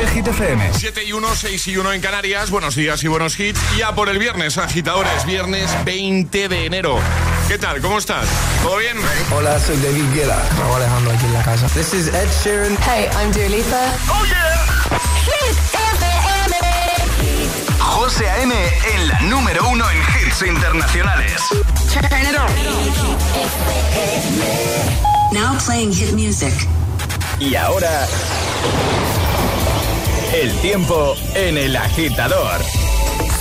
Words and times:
en 0.00 0.08
Hit 0.08 0.26
FM. 0.28 0.70
7 0.74 1.04
y 1.04 1.12
1, 1.12 1.28
6 1.34 1.66
y 1.68 1.76
1 1.76 1.92
en 1.92 2.00
Canarias. 2.00 2.50
Buenos 2.50 2.74
días 2.74 3.02
y 3.02 3.08
buenos 3.08 3.38
hits. 3.38 3.60
Ya 3.76 3.94
por 3.94 4.08
el 4.08 4.18
viernes, 4.18 4.58
agitadores. 4.58 5.24
Viernes 5.24 5.70
20 5.84 6.48
de 6.48 6.66
enero. 6.66 6.98
¿Qué 7.48 7.58
tal? 7.58 7.80
¿Cómo 7.80 7.98
estás? 7.98 8.26
¿Todo 8.62 8.76
bien? 8.76 8.96
Hola, 9.34 9.58
soy 9.58 9.76
David 9.78 10.04
Guetta. 10.14 10.40
Raúl 10.58 10.76
Alejandro 10.76 11.12
aquí 11.12 11.24
en 11.26 11.32
la 11.32 11.42
casa. 11.42 11.66
This 11.68 11.94
is 11.94 12.08
Ed 12.08 12.28
Sheeran. 12.42 12.76
Hey, 12.82 13.08
I'm 13.20 13.32
Dua 13.32 13.48
Lipa. 13.48 13.92
¡Oh, 14.08 14.24
yeah! 14.24 14.66
Hit 15.24 15.56
FM. 15.74 16.56
José 17.78 18.28
A.M. 18.28 18.54
en 18.94 19.08
la 19.08 19.20
número 19.22 19.68
uno 19.68 19.84
en 19.90 19.98
hits 19.98 20.42
internacionales. 20.42 21.40
Turn 21.92 22.22
it 22.22 22.36
on. 22.38 22.52
Now 25.32 25.58
playing 25.64 25.92
hit 25.92 26.12
music. 26.12 26.54
Y 27.40 27.54
ahora... 27.56 28.06
El 30.32 30.52
tiempo 30.60 31.16
en 31.34 31.56
el 31.56 31.74
agitador. 31.74 32.60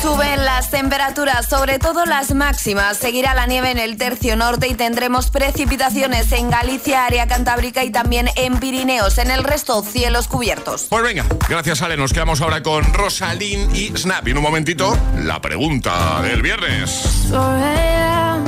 Suben 0.01 0.45
las 0.45 0.71
temperaturas, 0.71 1.49
sobre 1.49 1.79
todo 1.79 2.05
las 2.05 2.33
máximas. 2.33 2.97
Seguirá 2.97 3.33
la 3.33 3.45
nieve 3.45 3.71
en 3.71 3.77
el 3.77 3.97
tercio 3.97 4.37
norte 4.37 4.69
y 4.69 4.73
tendremos 4.73 5.29
precipitaciones 5.29 6.31
en 6.31 6.49
Galicia, 6.49 7.05
área 7.05 7.27
cantábrica 7.27 7.83
y 7.83 7.89
también 7.89 8.29
en 8.37 8.57
Pirineos. 8.59 9.17
En 9.17 9.31
el 9.31 9.43
resto, 9.43 9.83
cielos 9.83 10.29
cubiertos. 10.29 10.85
Pues 10.89 11.03
venga, 11.03 11.25
gracias 11.49 11.81
Ale, 11.81 11.97
nos 11.97 12.13
quedamos 12.13 12.39
ahora 12.39 12.63
con 12.63 12.93
Rosalín 12.93 13.75
y 13.75 13.87
Snap. 13.97 14.25
Y 14.25 14.31
en 14.31 14.37
un 14.37 14.43
momentito, 14.43 14.97
la 15.17 15.41
pregunta 15.41 16.21
del 16.21 16.41
viernes. 16.41 17.27
4 17.29 17.41
a.m. 17.41 18.45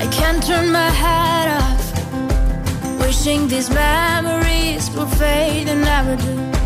I 0.00 0.06
can't 0.16 0.46
turn 0.46 0.70
my 0.70 0.88
head 0.88 1.48
off. 1.58 3.00
Wishing 3.00 3.48
these 3.48 3.70
memories 3.70 4.88
will 4.94 5.08
fade 5.08 5.68
and 5.68 5.82
never 5.82 6.14
do. 6.16 6.57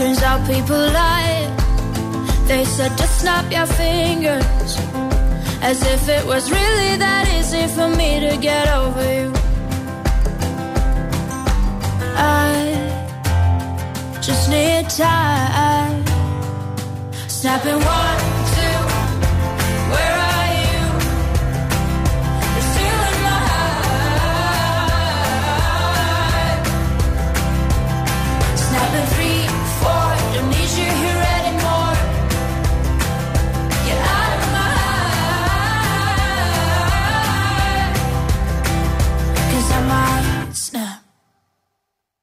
Turns 0.00 0.22
out 0.22 0.40
people 0.46 0.78
lie. 0.78 1.44
They 2.46 2.64
said 2.64 2.96
just 2.96 3.20
snap 3.20 3.52
your 3.52 3.66
fingers. 3.66 4.72
As 5.60 5.82
if 5.82 6.08
it 6.08 6.24
was 6.24 6.50
really 6.50 6.96
that 6.96 7.28
easy 7.38 7.66
for 7.74 7.86
me 7.86 8.18
to 8.26 8.38
get 8.38 8.66
over 8.68 9.04
you. 9.18 9.30
I 12.16 12.48
just 14.22 14.48
need 14.48 14.88
time. 14.88 16.02
Snapping 17.28 17.80
one, 17.98 18.20
two. 18.54 18.80
Where 19.92 20.19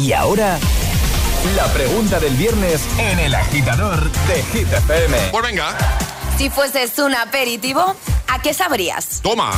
Y 0.00 0.12
ahora... 0.12 0.58
La 1.56 1.64
pregunta 1.72 2.18
del 2.20 2.34
viernes 2.34 2.82
en 2.98 3.18
el 3.18 3.34
agitador 3.34 4.10
de 4.12 4.42
Hit 4.52 4.70
FM. 4.72 5.16
Pues 5.30 5.42
venga, 5.42 5.74
Si 6.36 6.50
fueses 6.50 6.98
un 6.98 7.14
aperitivo, 7.14 7.96
¿a 8.28 8.42
qué 8.42 8.52
sabrías? 8.54 9.20
toma. 9.22 9.50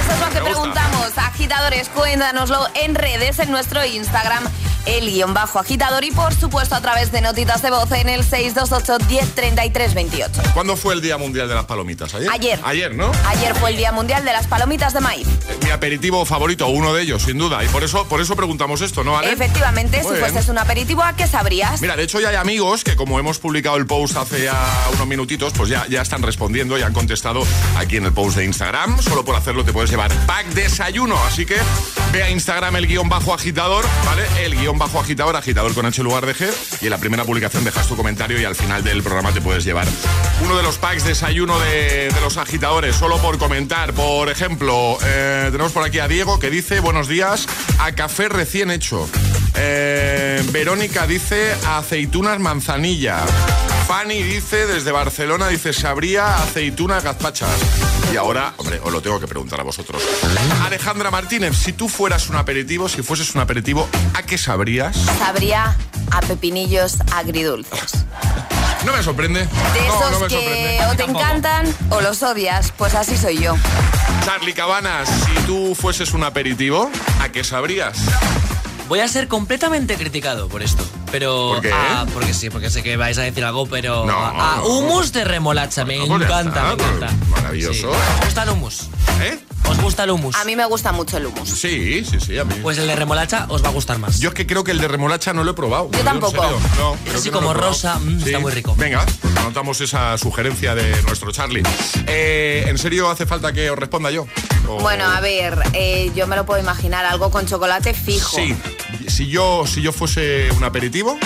Eso 0.00 0.12
es 0.12 0.20
lo 0.20 0.28
que 0.30 0.40
Me 0.40 0.54
gusta. 0.54 0.72
preguntamos. 0.72 1.18
Agitadores, 1.18 1.88
cuéntanoslo 1.90 2.66
en 2.74 2.94
redes, 2.94 3.38
en 3.38 3.50
nuestro 3.50 3.84
Instagram, 3.84 4.44
el 4.86 5.10
guion 5.10 5.34
bajo 5.34 5.58
agitador 5.58 6.04
y 6.04 6.10
por 6.10 6.34
supuesto 6.34 6.74
a 6.74 6.80
través 6.80 7.12
de 7.12 7.20
notitas 7.20 7.62
de 7.62 7.70
voz 7.70 7.90
en 7.92 8.08
el 8.08 8.24
628 8.24 8.98
1033 9.08 9.94
28. 9.94 10.42
¿Cuándo 10.54 10.76
fue 10.76 10.94
el 10.94 11.00
Día 11.02 11.18
Mundial 11.18 11.48
de 11.48 11.54
las 11.54 11.64
Palomitas? 11.64 12.14
¿Ayer? 12.14 12.30
Ayer. 12.30 12.60
Ayer, 12.64 12.94
¿no? 12.94 13.10
Ayer 13.26 13.54
fue 13.56 13.70
el 13.70 13.76
Día 13.76 13.92
Mundial 13.92 14.24
de 14.24 14.32
las 14.32 14.46
Palomitas 14.46 14.92
de 14.94 15.00
Maíz. 15.00 15.26
Eh, 15.48 15.58
Mi 15.64 15.70
aperitivo 15.70 16.24
favorito, 16.24 16.66
uno 16.68 16.94
de 16.94 17.02
ellos, 17.02 17.22
sin 17.22 17.38
duda. 17.38 17.62
Y 17.64 17.68
por 17.68 17.82
eso, 17.84 18.06
por 18.08 18.20
eso 18.20 18.36
preguntamos 18.36 18.80
esto, 18.80 19.02
¿no, 19.04 19.16
Ale? 19.18 19.32
Efectivamente, 19.32 19.98
Muy 19.98 20.06
si 20.06 20.12
bien. 20.20 20.30
fueses 20.30 20.48
un 20.48 20.58
aperitivo, 20.58 21.02
¿a 21.02 21.14
qué 21.14 21.26
sabrías? 21.26 21.80
Mira, 21.80 21.96
de 21.96 22.04
hecho 22.04 22.20
ya 22.20 22.28
hay 22.30 22.36
amigos 22.36 22.84
que 22.84 22.96
como 22.96 23.18
hemos 23.18 23.38
publicado 23.38 23.76
el 23.76 23.86
post 23.86 24.16
hace 24.16 24.44
ya 24.44 24.54
unos 24.94 25.06
minutitos, 25.06 25.52
pues 25.52 25.68
ya, 25.68 25.86
ya 25.88 26.02
están 26.02 26.22
respondiendo 26.22 26.78
y 26.78 26.82
han 26.82 26.92
contestado 26.92 27.44
aquí 27.76 27.96
en 27.96 28.04
el 28.06 28.12
post 28.12 28.36
de 28.36 28.44
Instagram. 28.44 29.00
Solo 29.02 29.24
por 29.24 29.34
hacerlo 29.34 29.64
te 29.64 29.72
puedes 29.72 29.90
llevar 29.90 30.12
pack 30.26 30.46
desayuno. 30.48 31.16
Así 31.24 31.44
que 31.44 31.56
ve 32.16 32.22
a 32.22 32.30
Instagram 32.30 32.76
el 32.76 32.86
guion 32.86 33.10
bajo 33.10 33.34
agitador, 33.34 33.84
¿vale? 34.06 34.24
El 34.42 34.56
guion 34.56 34.78
bajo 34.78 34.98
agitador, 34.98 35.36
agitador 35.36 35.74
con 35.74 35.84
H 35.84 36.02
lugar 36.02 36.24
de 36.24 36.34
G. 36.34 36.50
Y 36.80 36.86
en 36.86 36.90
la 36.90 36.96
primera 36.96 37.24
publicación 37.24 37.62
dejas 37.62 37.86
tu 37.86 37.94
comentario 37.94 38.40
y 38.40 38.44
al 38.44 38.54
final 38.54 38.82
del 38.82 39.02
programa 39.02 39.32
te 39.32 39.42
puedes 39.42 39.64
llevar 39.64 39.86
uno 40.42 40.56
de 40.56 40.62
los 40.62 40.78
packs 40.78 41.04
desayuno 41.04 41.58
de, 41.60 42.08
de 42.08 42.20
los 42.22 42.38
agitadores. 42.38 42.96
Solo 42.96 43.18
por 43.18 43.36
comentar, 43.36 43.92
por 43.92 44.30
ejemplo, 44.30 44.96
eh, 45.04 45.48
tenemos 45.52 45.72
por 45.72 45.82
aquí 45.82 45.98
a 45.98 46.08
Diego 46.08 46.38
que 46.38 46.48
dice 46.48 46.80
buenos 46.80 47.06
días 47.06 47.46
a 47.78 47.92
café 47.92 48.30
recién 48.30 48.70
hecho. 48.70 49.06
Eh, 49.54 50.42
Verónica 50.52 51.06
dice 51.06 51.54
aceitunas 51.66 52.38
manzanilla. 52.38 53.18
Fanny 53.86 54.22
dice 54.22 54.66
desde 54.66 54.90
Barcelona, 54.90 55.48
dice 55.48 55.74
sabría 55.74 56.36
aceitunas 56.36 57.04
gazpachas. 57.04 57.85
Y 58.12 58.16
ahora, 58.16 58.54
hombre, 58.56 58.80
os 58.82 58.92
lo 58.92 59.00
tengo 59.00 59.18
que 59.20 59.26
preguntar 59.26 59.60
a 59.60 59.62
vosotros. 59.64 60.02
Alejandra 60.64 61.10
Martínez, 61.10 61.56
si 61.56 61.72
tú 61.72 61.88
fueras 61.88 62.28
un 62.28 62.36
aperitivo, 62.36 62.88
si 62.88 63.02
fueses 63.02 63.34
un 63.34 63.40
aperitivo, 63.40 63.88
¿a 64.14 64.22
qué 64.22 64.38
sabrías? 64.38 64.96
Sabría 65.18 65.76
a 66.10 66.20
pepinillos 66.20 66.98
agridulces. 67.12 68.04
No 68.84 68.92
me 68.92 69.02
sorprende. 69.02 69.40
De 69.40 69.46
no, 69.48 69.98
esos 69.98 70.10
no 70.12 70.20
me 70.20 70.26
que 70.28 70.34
sorprende. 70.34 70.80
o 70.86 70.96
te 70.96 71.02
encantan 71.04 71.74
o 71.90 72.00
los 72.00 72.22
odias, 72.22 72.72
pues 72.76 72.94
así 72.94 73.16
soy 73.16 73.38
yo. 73.38 73.56
Charlie 74.24 74.54
Cabanas, 74.54 75.08
si 75.08 75.34
tú 75.46 75.74
fueses 75.74 76.12
un 76.12 76.22
aperitivo, 76.24 76.90
¿a 77.20 77.28
qué 77.30 77.42
sabrías? 77.42 77.98
Voy 78.88 79.00
a 79.00 79.08
ser 79.08 79.26
completamente 79.28 79.96
criticado 79.96 80.48
por 80.48 80.62
esto. 80.62 80.84
Pero. 81.10 81.52
¿Por 81.54 81.62
qué? 81.62 81.70
Ah, 81.72 82.06
porque 82.14 82.32
sí, 82.34 82.50
porque 82.50 82.70
sé 82.70 82.82
que 82.82 82.96
vais 82.96 83.18
a 83.18 83.22
decir 83.22 83.44
algo, 83.44 83.66
pero. 83.66 84.04
No, 84.06 84.12
a, 84.16 84.54
a 84.54 84.56
no. 84.58 84.66
hummus 84.66 85.12
de 85.12 85.24
remolacha, 85.24 85.84
me 85.84 85.96
encanta, 85.96 86.16
me 86.18 86.72
encanta. 86.74 87.08
pues 87.08 87.30
maravilloso. 87.30 87.74
Sí. 87.92 87.98
¿Os 88.18 88.24
gusta 88.26 88.42
el 88.44 88.50
hummus? 88.50 88.88
¿Eh? 89.20 89.38
¿Os 89.68 89.80
gusta 89.80 90.04
el 90.04 90.10
hummus? 90.10 90.36
A 90.36 90.44
mí 90.44 90.54
me 90.56 90.64
gusta 90.64 90.92
mucho 90.92 91.16
el 91.16 91.26
hummus. 91.26 91.48
Sí, 91.48 92.04
sí, 92.04 92.18
sí, 92.24 92.38
a 92.38 92.44
mí. 92.44 92.54
Pues 92.62 92.78
el 92.78 92.86
de 92.86 92.94
remolacha 92.96 93.46
os 93.48 93.62
va 93.64 93.68
a 93.68 93.72
gustar 93.72 93.98
más. 93.98 94.18
Yo 94.20 94.28
es 94.30 94.34
que 94.34 94.46
creo 94.46 94.62
que 94.64 94.70
el 94.70 94.78
de 94.80 94.88
remolacha 94.88 95.32
no 95.32 95.42
lo 95.44 95.50
he 95.50 95.54
probado. 95.54 95.90
Yo 95.92 96.00
tampoco. 96.00 96.36
No, 96.78 96.96
creo 97.04 97.16
así 97.16 97.24
que 97.24 97.30
no 97.32 97.40
lo 97.40 97.46
como 97.48 97.54
rosa, 97.54 97.98
mm, 97.98 98.18
está 98.24 98.38
muy 98.38 98.52
rico. 98.52 98.74
Venga, 98.76 99.04
pues 99.20 99.36
anotamos 99.36 99.80
esa 99.80 100.16
sugerencia 100.18 100.74
de 100.74 101.02
nuestro 101.02 101.32
Charlie. 101.32 101.62
Eh, 102.06 102.64
¿En 102.68 102.78
serio 102.78 103.10
hace 103.10 103.26
falta 103.26 103.52
que 103.52 103.68
os 103.70 103.78
responda 103.78 104.10
yo? 104.10 104.26
O- 104.68 104.78
Bueno, 104.80 105.04
a 105.04 105.20
ver, 105.20 105.58
eh, 105.72 106.10
yo 106.14 106.26
me 106.26 106.36
lo 106.36 106.46
puedo 106.46 106.60
imaginar, 106.60 107.04
algo 107.04 107.30
con 107.30 107.46
chocolate 107.46 107.92
fijo. 107.94 108.36
Sí, 108.36 108.54
si 109.08 109.26
yo, 109.28 109.64
si 109.66 109.82
yo 109.82 109.92
fuese 109.92 110.48
un 110.56 110.62
aperitivo, 110.64 111.18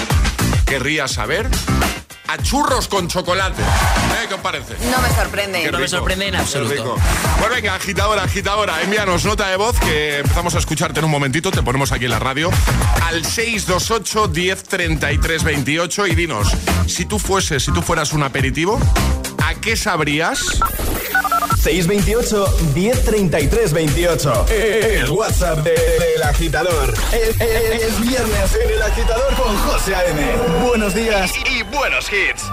querría 0.66 1.08
saber 1.08 1.48
a 2.32 2.38
churros 2.42 2.86
con 2.88 3.08
chocolate. 3.08 3.60
¿Eh? 3.62 4.26
¿Qué 4.28 4.34
os 4.34 4.40
parece? 4.40 4.74
No 4.90 5.00
me 5.00 5.08
sorprende. 5.10 5.70
No 5.70 5.78
me 5.78 5.88
sorprende 5.88 6.28
en 6.28 6.36
absoluto. 6.36 6.96
Pues 7.38 7.50
venga, 7.50 7.74
agitadora, 7.74 8.22
agitadora, 8.22 8.82
envíanos 8.82 9.24
nota 9.24 9.48
de 9.48 9.56
voz 9.56 9.78
que 9.80 10.18
empezamos 10.18 10.54
a 10.54 10.58
escucharte 10.58 11.00
en 11.00 11.06
un 11.06 11.10
momentito, 11.10 11.50
te 11.50 11.62
ponemos 11.62 11.90
aquí 11.92 12.04
en 12.04 12.12
la 12.12 12.18
radio, 12.20 12.50
al 13.06 13.24
628 13.24 14.28
10 14.28 14.62
33 14.64 15.42
28 15.44 16.06
y 16.06 16.14
dinos, 16.14 16.48
si 16.86 17.04
tú 17.06 17.18
fueses, 17.18 17.64
si 17.64 17.72
tú 17.72 17.82
fueras 17.82 18.12
un 18.12 18.22
aperitivo, 18.22 18.78
¿a 19.44 19.54
qué 19.54 19.76
sabrías? 19.76 20.40
628 21.62 22.46
1033 22.74 23.72
28. 23.74 24.46
El 24.48 25.10
WhatsApp 25.10 25.58
de- 25.58 25.72
del 25.72 26.22
agitador. 26.22 26.94
Es, 27.12 27.38
es- 27.40 27.82
es 27.82 28.00
viernes 28.00 28.54
en 28.64 28.70
el 28.70 28.82
agitador 28.82 29.34
con 29.34 29.54
José 29.58 29.94
A.M. 29.94 30.36
Buenos 30.66 30.94
días 30.94 31.30
y 31.44 31.59
buenos 31.70 32.08
hits. 32.08 32.50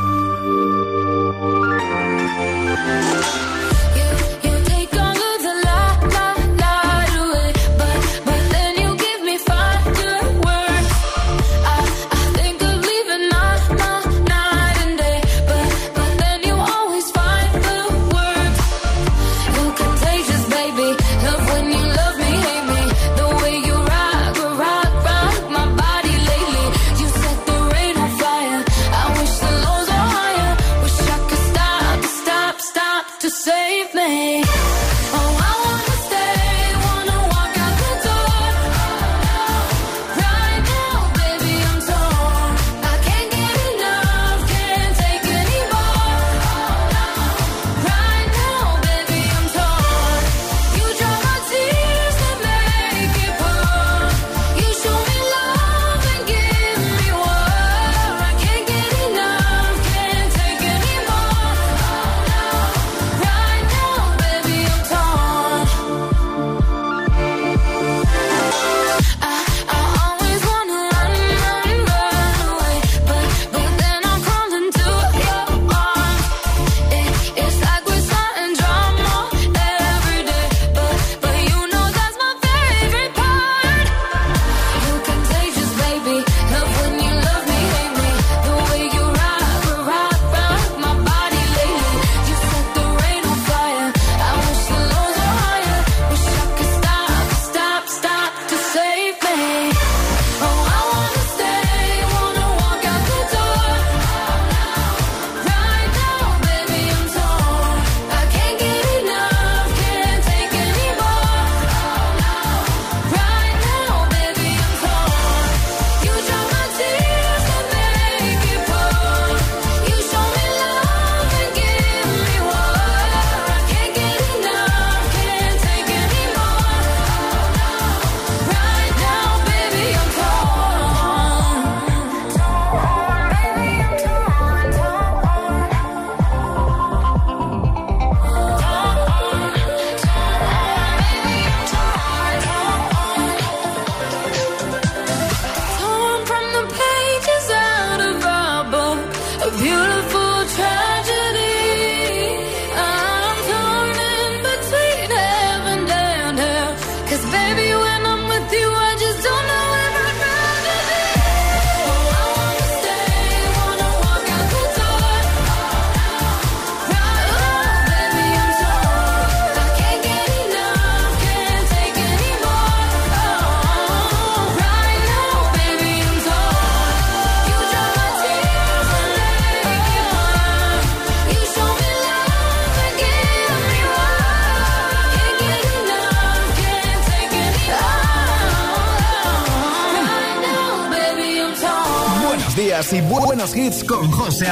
Con 194.37 194.45
José 194.45 194.51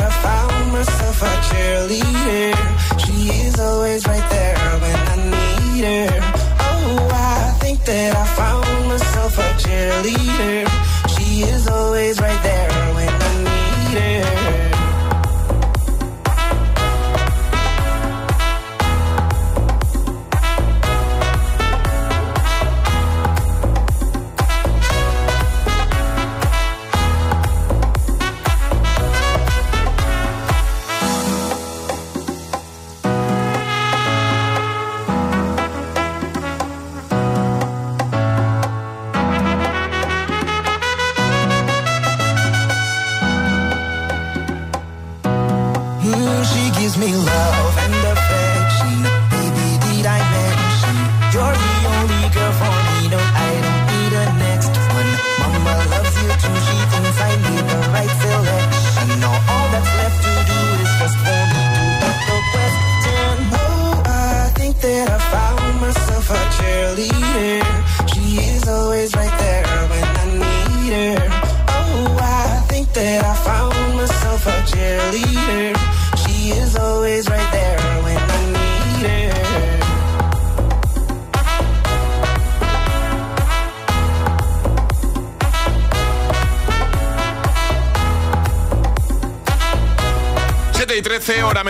I 0.00 0.10
found 0.10 0.72
myself 0.72 1.22
a 1.22 1.26
cheerleader. 1.46 2.73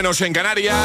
Menos 0.04 0.20
en 0.20 0.34
Canarias. 0.34 0.76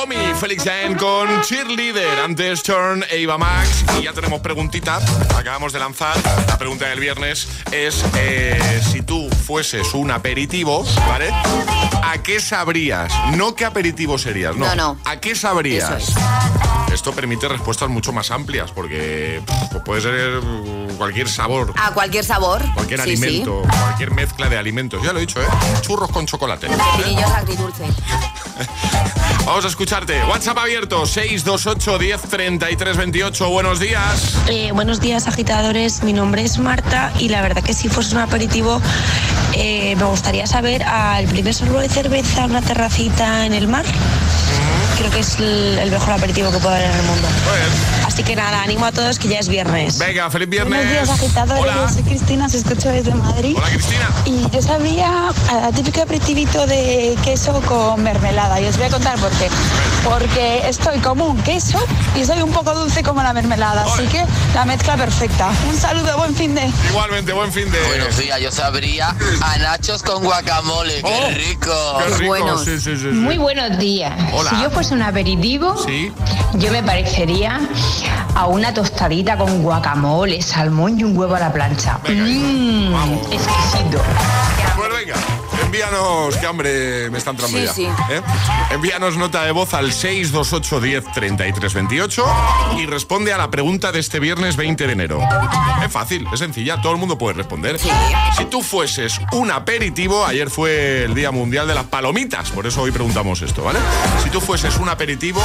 Omi, 0.00 0.14
Félix 0.38 0.62
Jaén 0.62 0.94
con 0.94 1.42
Cheerleader. 1.42 2.20
Antes 2.20 2.62
Turn 2.62 3.04
e 3.10 3.18
Iba 3.18 3.36
Max. 3.36 3.84
Y 3.98 4.04
ya 4.04 4.12
tenemos 4.12 4.40
preguntita. 4.40 5.00
Acabamos 5.36 5.72
de 5.72 5.80
lanzar. 5.80 6.14
La 6.46 6.56
pregunta 6.58 6.86
del 6.88 7.00
viernes 7.00 7.48
es: 7.72 8.04
eh, 8.14 8.80
si 8.92 9.02
tú 9.02 9.28
fueses 9.30 9.94
un 9.94 10.12
aperitivo, 10.12 10.84
¿vale? 11.08 11.28
¿A 12.04 12.22
qué 12.22 12.38
sabrías? 12.38 13.12
No 13.34 13.56
qué 13.56 13.64
aperitivo 13.64 14.16
serías, 14.16 14.54
no. 14.54 14.66
No, 14.66 14.74
no. 14.76 15.00
¿A 15.06 15.16
qué 15.18 15.34
sabrías? 15.34 16.14
Esto 16.92 17.12
permite 17.12 17.48
respuestas 17.48 17.88
mucho 17.88 18.12
más 18.12 18.30
amplias 18.30 18.70
porque 18.70 19.42
pff, 19.44 19.82
puede 19.84 20.02
ser 20.02 20.40
cualquier 20.96 21.28
sabor. 21.28 21.74
A 21.76 21.90
cualquier 21.92 22.24
sabor. 22.24 22.62
Cualquier 22.74 23.02
Sí, 23.02 23.10
alimento, 23.10 23.62
cualquier 23.62 24.12
mezcla 24.12 24.48
de 24.48 24.56
alimentos. 24.56 25.02
Ya 25.02 25.12
lo 25.12 25.18
he 25.18 25.22
dicho, 25.22 25.42
¿eh? 25.42 25.46
Churros 25.80 26.10
con 26.12 26.26
chocolate. 26.26 26.68
Pinillos 27.02 27.30
agridulce. 27.30 27.84
Vamos 29.46 29.64
a 29.64 29.68
escucharte. 29.68 30.22
WhatsApp 30.24 30.58
abierto 30.58 31.06
628 31.06 31.98
10 31.98 32.20
33 32.22 32.96
28. 32.96 33.48
Buenos 33.50 33.80
días. 33.80 34.34
Eh, 34.48 34.72
buenos 34.72 35.00
días, 35.00 35.26
agitadores. 35.26 36.02
Mi 36.02 36.12
nombre 36.12 36.42
es 36.42 36.58
Marta 36.58 37.12
y 37.18 37.28
la 37.28 37.40
verdad 37.40 37.62
que 37.62 37.72
si 37.72 37.88
fuese 37.88 38.14
un 38.14 38.20
aperitivo 38.20 38.80
eh, 39.54 39.96
me 39.96 40.04
gustaría 40.04 40.46
saber 40.46 40.82
al 40.82 41.26
primer 41.26 41.54
sorbo 41.54 41.78
de 41.78 41.88
cerveza 41.88 42.44
una 42.44 42.60
terracita 42.60 43.46
en 43.46 43.54
el 43.54 43.68
mar. 43.68 43.84
Creo 44.98 45.10
que 45.10 45.20
es 45.20 45.38
el, 45.38 45.78
el 45.78 45.90
mejor 45.90 46.14
aperitivo 46.14 46.50
que 46.50 46.58
puedo 46.58 46.74
haber 46.74 46.90
en 46.90 46.96
el 46.96 47.02
mundo. 47.04 47.28
Así 48.18 48.24
que 48.26 48.34
nada, 48.34 48.64
animo 48.64 48.84
a 48.84 48.90
todos 48.90 49.16
que 49.20 49.28
ya 49.28 49.38
es 49.38 49.46
viernes. 49.48 49.96
Venga, 49.96 50.28
feliz 50.28 50.48
viernes. 50.48 50.74
Buenos 50.76 50.90
días, 50.92 51.08
agitadores. 51.08 51.62
Hola. 51.62 51.88
Soy 51.88 52.02
Cristina, 52.02 52.46
os 52.46 52.54
escucho 52.54 52.88
desde 52.88 53.14
Madrid. 53.14 53.54
Hola, 53.56 53.68
Cristina. 53.68 54.10
Y 54.24 54.44
yo 54.50 54.60
sabría 54.60 55.28
a 55.28 55.70
típico 55.70 56.02
aperitivito 56.02 56.66
de 56.66 57.16
queso 57.22 57.52
con 57.68 58.02
mermelada. 58.02 58.60
Y 58.60 58.64
os 58.64 58.76
voy 58.76 58.86
a 58.86 58.90
contar 58.90 59.16
por 59.20 59.30
qué. 59.30 59.48
Porque 60.02 60.68
estoy 60.68 60.98
como 60.98 61.26
un 61.26 61.40
queso 61.42 61.78
y 62.16 62.24
soy 62.24 62.42
un 62.42 62.50
poco 62.50 62.74
dulce 62.74 63.04
como 63.04 63.22
la 63.22 63.32
mermelada. 63.32 63.84
Así 63.84 64.02
que 64.08 64.24
la 64.52 64.64
mezcla 64.64 64.96
perfecta. 64.96 65.50
Un 65.70 65.76
saludo, 65.76 66.16
buen 66.18 66.34
fin 66.34 66.56
de. 66.56 66.68
Igualmente, 66.90 67.32
buen 67.32 67.52
fin 67.52 67.70
de. 67.70 67.80
Buenos 67.86 68.16
días, 68.16 68.40
yo 68.40 68.50
sabría 68.50 69.14
a 69.42 69.58
nachos 69.58 70.02
con 70.02 70.24
guacamole, 70.24 71.02
qué 71.04 71.20
Oh, 71.24 71.30
rico. 71.36 71.98
Qué 72.08 72.14
rico, 72.16 72.58
sí, 72.58 72.80
sí, 72.80 72.96
sí, 72.96 72.96
sí. 72.96 73.06
Muy 73.06 73.38
buenos 73.38 73.78
días. 73.78 74.12
Hola. 74.32 74.50
Si 74.50 74.60
yo 74.60 74.70
fuese 74.72 74.92
un 74.94 75.02
aperitivo, 75.02 75.76
Sí. 75.86 76.10
yo 76.54 76.72
me 76.72 76.82
parecería 76.82 77.60
a 78.34 78.46
una 78.46 78.72
tostadita 78.74 79.36
con 79.36 79.62
guacamole, 79.62 80.40
salmón 80.42 80.98
y 80.98 81.04
un 81.04 81.16
huevo 81.16 81.34
a 81.34 81.40
la 81.40 81.52
plancha. 81.52 81.98
Mmm, 82.08 82.94
exquisito. 83.32 84.00
Pues 84.76 84.90
venga, 84.92 85.14
envíanos, 85.64 86.36
qué 86.36 86.46
hambre 86.46 87.10
me 87.10 87.18
está 87.18 87.30
entrando 87.30 87.58
Sí, 87.58 87.64
ya. 87.64 87.72
sí. 87.72 87.84
¿eh? 88.10 88.22
Envíanos 88.70 89.16
nota 89.16 89.42
de 89.44 89.50
voz 89.50 89.74
al 89.74 89.92
628 89.92 90.80
10 90.80 91.04
33 91.12 91.74
28 91.74 92.24
y 92.78 92.86
responde 92.86 93.32
a 93.32 93.38
la 93.38 93.50
pregunta 93.50 93.90
de 93.90 93.98
este 93.98 94.20
viernes 94.20 94.56
20 94.56 94.86
de 94.86 94.92
enero. 94.92 95.20
Es 95.84 95.90
fácil, 95.90 96.26
es 96.32 96.38
sencilla, 96.38 96.80
todo 96.80 96.92
el 96.92 96.98
mundo 96.98 97.18
puede 97.18 97.34
responder. 97.34 97.78
Si 98.36 98.44
tú 98.46 98.62
fueses 98.62 99.20
un 99.32 99.50
aperitivo, 99.50 100.24
ayer 100.24 100.48
fue 100.48 101.04
el 101.04 101.14
Día 101.14 101.32
Mundial 101.32 101.66
de 101.66 101.74
las 101.74 101.84
Palomitas, 101.84 102.50
por 102.50 102.66
eso 102.66 102.82
hoy 102.82 102.92
preguntamos 102.92 103.42
esto, 103.42 103.64
¿vale? 103.64 103.80
Si 104.22 104.30
tú 104.30 104.40
fueses 104.40 104.76
un 104.78 104.88
aperitivo, 104.88 105.42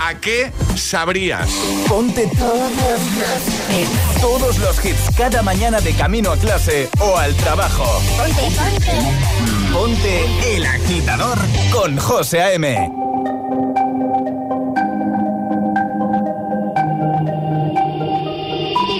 ¿a 0.00 0.14
qué 0.18 0.50
sabrías? 0.76 1.48
Ponte 1.88 2.26
todos 2.38 2.70
los, 2.72 4.20
todos 4.20 4.58
los 4.58 4.84
hits 4.84 5.16
cada 5.16 5.42
mañana 5.42 5.80
de 5.80 5.92
camino 5.92 6.32
a 6.32 6.36
clase 6.36 6.88
o 7.00 7.16
al 7.16 7.34
trabajo. 7.36 7.84
Ponte, 8.16 8.42
ponte. 8.56 9.72
Ponte 9.72 10.56
el 10.56 10.66
agitador 10.66 11.38
con 11.70 11.96
José 11.98 12.42
A.M. 12.42 12.90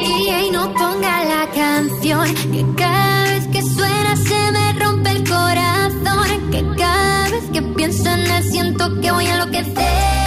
DJ 0.02 0.50
no 0.52 0.72
ponga 0.74 1.24
la 1.24 1.48
canción 1.54 2.34
que 2.52 2.64
cada 2.76 3.24
vez 3.24 3.46
que 3.48 3.62
suena 3.62 4.16
se 4.16 4.52
me 4.52 4.72
rompe 4.74 5.10
el 5.10 5.28
corazón 5.28 6.50
que 6.50 6.64
cada 6.76 7.28
vez 7.30 7.44
que 7.52 7.62
pienso 7.62 8.08
en 8.10 8.20
él 8.20 8.44
siento 8.50 9.00
que 9.00 9.10
voy 9.10 9.26
a 9.26 9.34
enloquecer 9.34 10.19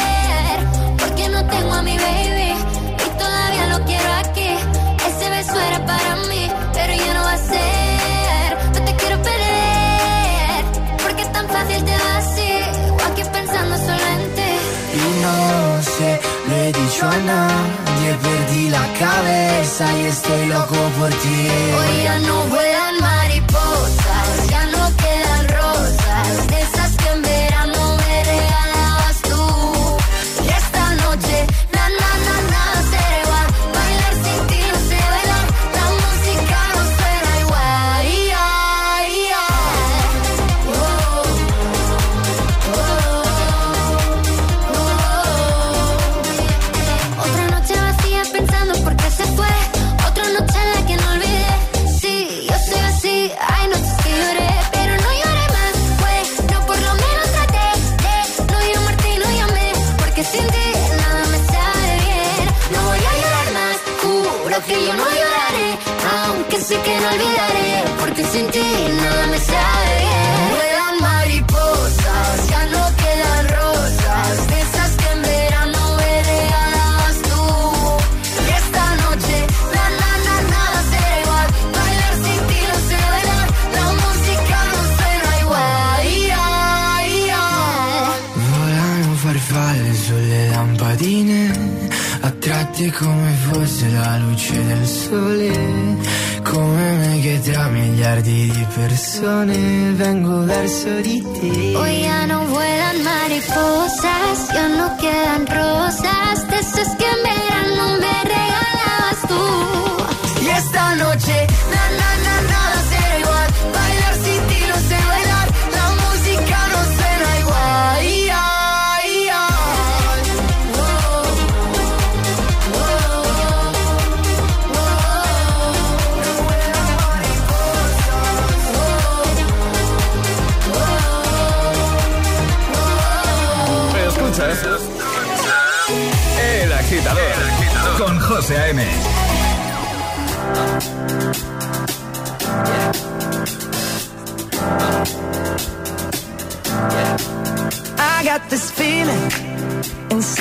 hecho 16.93 17.07
a 17.07 17.17
perdí 18.21 18.69
la 18.69 18.85
cabeza 18.99 19.85
y 19.99 20.05
estoy 20.05 20.45
loco 20.47 20.75
por 20.99 21.09
ti. 21.09 21.47
Hoy 21.77 22.03
ya 22.03 22.19
no 22.19 22.45
voy 22.47 22.62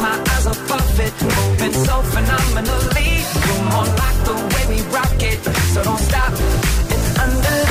My 0.00 0.16
eyes 0.32 0.46
of 0.46 0.56
it, 1.06 1.14
moving 1.22 1.74
so 1.86 1.96
phenomenally. 2.14 3.10
You're 3.46 3.64
more 3.72 3.88
like 4.02 4.18
the 4.28 4.36
way 4.52 4.64
we 4.72 4.78
rock 4.96 5.22
it, 5.30 5.40
so 5.72 5.82
don't 5.84 5.98
stop. 6.08 6.32
And 6.94 7.04
under 7.24 7.69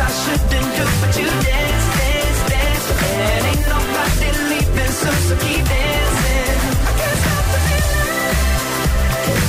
I 0.00 0.08
shouldn't 0.20 0.50
do, 0.50 0.84
but 1.00 1.12
you 1.18 1.26
dance, 1.26 1.86
dance, 1.98 2.40
dance. 2.52 2.86
And 3.02 3.42
ain't 3.50 3.64
nobody 3.66 4.28
leaving 4.50 4.92
soon, 5.00 5.18
so 5.26 5.34
keep 5.42 5.62
dancing. 5.66 6.58
I 6.86 6.92
can't 7.00 7.18
stop 7.22 7.44
the 7.52 7.60
feeling. 7.68 8.38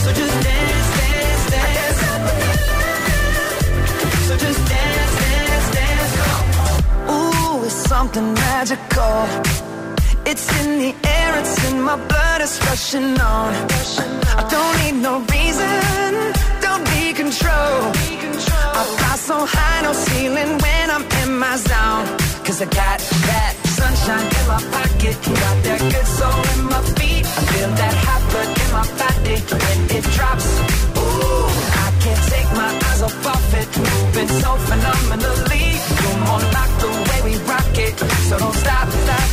So 0.03 0.09
just 0.19 0.35
dance, 0.47 0.89
dance, 0.99 1.43
dance. 1.53 2.01
So 4.27 4.33
just 4.45 4.61
dance, 4.73 5.13
dance, 5.21 5.67
dance. 5.77 6.13
Ooh, 7.13 7.65
it's 7.65 7.79
something 7.93 8.33
magical. 8.33 9.17
It's 10.25 10.47
in 10.61 10.69
the 10.79 10.93
air, 11.07 11.29
it's 11.41 11.55
in 11.69 11.81
my 11.81 11.95
blood, 12.09 12.41
it's 12.41 12.57
rushing 12.65 13.19
on. 13.21 13.53
I 14.35 14.43
don't 14.49 14.75
need 14.81 14.97
no 15.01 15.13
reason, 15.33 16.33
don't 16.61 16.83
be 16.89 17.13
control. 17.13 17.93
I 18.79 18.85
fly 18.85 19.15
so 19.17 19.37
high, 19.45 19.81
no 19.81 19.91
ceiling 19.91 20.57
when 20.63 20.85
I'm 20.89 21.03
in 21.21 21.37
my 21.37 21.57
zone. 21.57 22.07
Cause 22.45 22.61
I 22.61 22.67
got 22.71 22.99
that 23.27 23.53
sunshine 23.75 24.23
in 24.23 24.45
my 24.47 24.61
pocket, 24.71 25.15
got 25.19 25.57
that 25.67 25.81
good 25.91 26.07
soul 26.07 26.39
in 26.55 26.61
my 26.71 26.81
feet. 26.95 27.25
I 27.27 27.41
feel 27.51 27.71
that 27.75 27.95
hot 28.07 28.21
blood 28.31 28.49
in 28.63 28.69
my 28.79 28.85
body 29.03 29.35
when 29.51 29.79
it 29.99 30.05
drops. 30.15 30.47
Ooh, 30.95 31.51
I 31.83 31.87
can't 32.03 32.23
take 32.31 32.49
my 32.55 32.71
eyes 32.87 33.01
off 33.03 33.25
of 33.35 33.53
it, 33.59 33.67
moving 33.83 34.31
so 34.39 34.51
phenomenally. 34.69 35.65
You're 35.99 36.19
more 36.23 36.43
like 36.55 36.73
the 36.79 36.89
way 37.07 37.19
we 37.27 37.33
rock 37.51 37.75
it, 37.75 37.99
so 38.31 38.39
don't 38.39 38.55
stop, 38.63 38.87
stop, 38.87 39.27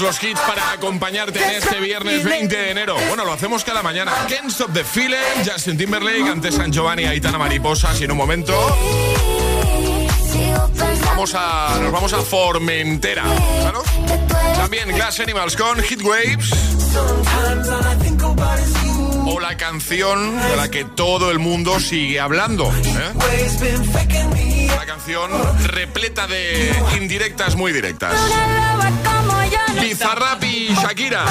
los 0.00 0.22
hits 0.22 0.40
para 0.40 0.72
acompañarte 0.72 1.42
en 1.42 1.50
este 1.50 1.80
viernes 1.80 2.24
20 2.24 2.56
de 2.56 2.70
enero. 2.70 2.96
Bueno, 3.08 3.24
lo 3.24 3.32
hacemos 3.32 3.64
cada 3.64 3.82
mañana. 3.82 4.12
Can't 4.28 4.50
Stop 4.50 4.72
the 4.72 4.84
Feeling, 4.84 5.44
Justin 5.44 5.76
Timberlake, 5.76 6.28
antes 6.28 6.54
San 6.54 6.72
Giovanni, 6.72 7.04
Aitana 7.04 7.38
Mariposas 7.38 8.00
en 8.00 8.10
un 8.10 8.16
momento 8.16 8.54
vamos 11.16 11.34
a, 11.34 11.78
nos 11.80 11.92
vamos 11.92 12.12
a 12.12 12.20
Formentera. 12.20 13.24
También 14.56 14.88
Glass 14.94 15.20
Animals 15.20 15.56
con 15.56 15.82
Hit 15.82 16.02
Waves. 16.02 16.50
O 19.26 19.40
la 19.40 19.56
canción 19.56 20.36
de 20.40 20.56
la 20.56 20.70
que 20.70 20.84
todo 20.84 21.30
el 21.30 21.38
mundo 21.38 21.80
sigue 21.80 22.20
hablando. 22.20 22.70
¿eh? 22.70 23.12
Una 24.86 24.94
canción 24.94 25.30
repleta 25.64 26.28
de 26.28 26.72
indirectas 26.96 27.56
muy 27.56 27.72
directas. 27.72 28.14
Bizarrap 29.80 30.44
y 30.44 30.68
Shakira. 30.74 31.24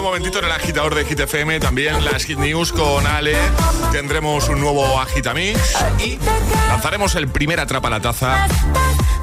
Un 0.00 0.06
momentito 0.06 0.38
en 0.38 0.46
el 0.46 0.52
agitador 0.52 0.94
de 0.94 1.04
Hit 1.04 1.20
FM, 1.20 1.60
también 1.60 2.02
las 2.02 2.24
Hit 2.24 2.38
News 2.38 2.72
con 2.72 3.06
Ale. 3.06 3.36
Tendremos 3.92 4.48
un 4.48 4.58
nuevo 4.58 4.98
Agitamix 4.98 5.60
y 6.02 6.18
lanzaremos 6.68 7.14
el 7.16 7.28
primer 7.28 7.60
Atrapa 7.60 7.90
la 7.90 8.00
Taza 8.00 8.48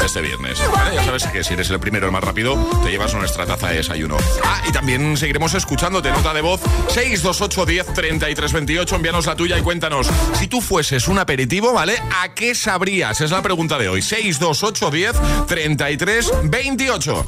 este 0.08 0.22
viernes. 0.22 0.58
Ya 0.94 1.04
sabes 1.04 1.26
que 1.26 1.44
si 1.44 1.54
eres 1.54 1.70
el 1.70 1.80
primero, 1.82 2.06
el 2.06 2.14
más 2.14 2.24
rápido, 2.24 2.56
te 2.82 2.90
llevas 2.90 3.14
nuestra 3.14 3.46
taza 3.46 3.68
de 3.68 3.78
desayuno. 3.78 4.16
Ah, 4.44 4.62
y 4.68 4.72
también 4.72 5.18
seguiremos 5.18 5.54
escuchándote. 5.54 6.12
Nota 6.12 6.34
de 6.34 6.40
voz 6.40 6.62
628 6.88 7.66
10 7.66 7.94
33 7.94 8.54
28. 8.54 8.96
Envíanos 8.96 9.26
la 9.26 9.36
tuya 9.36 9.58
y 9.58 9.62
cuéntanos. 9.62 10.08
Si 10.40 10.48
tú 10.48 10.62
fueses 10.62 11.10
un 11.10 11.20
aperitivo, 11.20 11.74
¿vale? 11.74 12.02
¿A 12.24 12.34
qué 12.34 12.56
sabrías? 12.56 13.20
Es 13.20 13.32
la 13.32 13.42
pregunta 13.42 13.78
de 13.78 13.90
hoy. 13.90 14.02
628 14.02 14.92
10 14.92 15.46
33 15.48 16.32
28. 16.44 17.28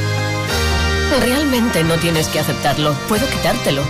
Realmente 1.19 1.83
no 1.83 1.95
tienes 1.95 2.27
que 2.27 2.39
aceptarlo. 2.39 2.93
Puedo 3.07 3.27
quitártelo. 3.27 3.83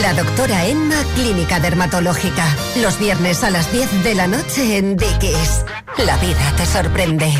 La 0.00 0.14
doctora 0.14 0.66
Emma, 0.66 0.96
Clínica 1.14 1.60
Dermatológica. 1.60 2.44
Los 2.76 2.98
viernes 2.98 3.44
a 3.44 3.50
las 3.50 3.70
10 3.72 4.02
de 4.02 4.14
la 4.14 4.26
noche 4.26 4.78
en 4.78 4.96
Dickies. 4.96 5.64
La 5.98 6.16
vida 6.16 6.52
te 6.56 6.66
sorprende. 6.66 7.32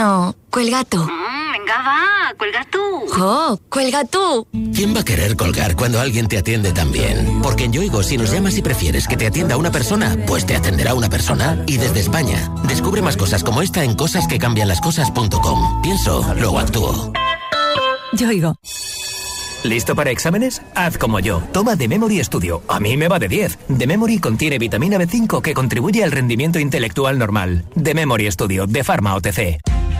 No, 0.00 0.34
cuelga 0.50 0.84
tú. 0.84 0.98
Mm, 0.98 1.52
venga, 1.52 1.76
va, 1.82 2.34
cuelga 2.38 2.66
tú. 2.70 2.78
¡Jo! 3.12 3.60
¡Cuelga 3.68 4.04
tú! 4.06 4.46
¿Quién 4.74 4.96
va 4.96 5.00
a 5.00 5.04
querer 5.04 5.36
colgar 5.36 5.76
cuando 5.76 6.00
alguien 6.00 6.26
te 6.26 6.38
atiende 6.38 6.72
tan 6.72 6.90
bien? 6.90 7.40
Porque 7.42 7.64
en 7.64 7.72
Yoigo, 7.74 8.02
si 8.02 8.16
nos 8.16 8.32
llamas 8.32 8.56
y 8.56 8.62
prefieres 8.62 9.06
que 9.06 9.18
te 9.18 9.26
atienda 9.26 9.58
una 9.58 9.70
persona, 9.70 10.16
pues 10.26 10.46
te 10.46 10.56
atenderá 10.56 10.94
una 10.94 11.10
persona. 11.10 11.62
Y 11.66 11.76
desde 11.76 12.00
España, 12.00 12.50
descubre 12.66 13.02
más 13.02 13.18
cosas 13.18 13.44
como 13.44 13.60
esta 13.60 13.84
en 13.84 13.94
cosasquecambianlascosas.com. 13.94 15.82
Pienso, 15.82 16.34
luego 16.38 16.58
actúo. 16.58 17.12
Yoigo. 18.12 18.56
¿Listo 19.64 19.94
para 19.94 20.10
exámenes? 20.10 20.62
Haz 20.74 20.96
como 20.96 21.20
yo. 21.20 21.42
Toma 21.52 21.76
The 21.76 21.88
Memory 21.88 22.24
Studio. 22.24 22.62
A 22.68 22.80
mí 22.80 22.96
me 22.96 23.08
va 23.08 23.18
de 23.18 23.28
10. 23.28 23.58
The 23.78 23.86
Memory 23.86 24.18
contiene 24.18 24.58
vitamina 24.58 24.96
B5 24.96 25.42
que 25.42 25.52
contribuye 25.52 26.02
al 26.02 26.10
rendimiento 26.10 26.58
intelectual 26.58 27.18
normal. 27.18 27.66
The 27.80 27.92
Memory 27.92 28.30
Studio, 28.32 28.66
de 28.66 28.82
Pharma 28.82 29.14
OTC. 29.14 29.60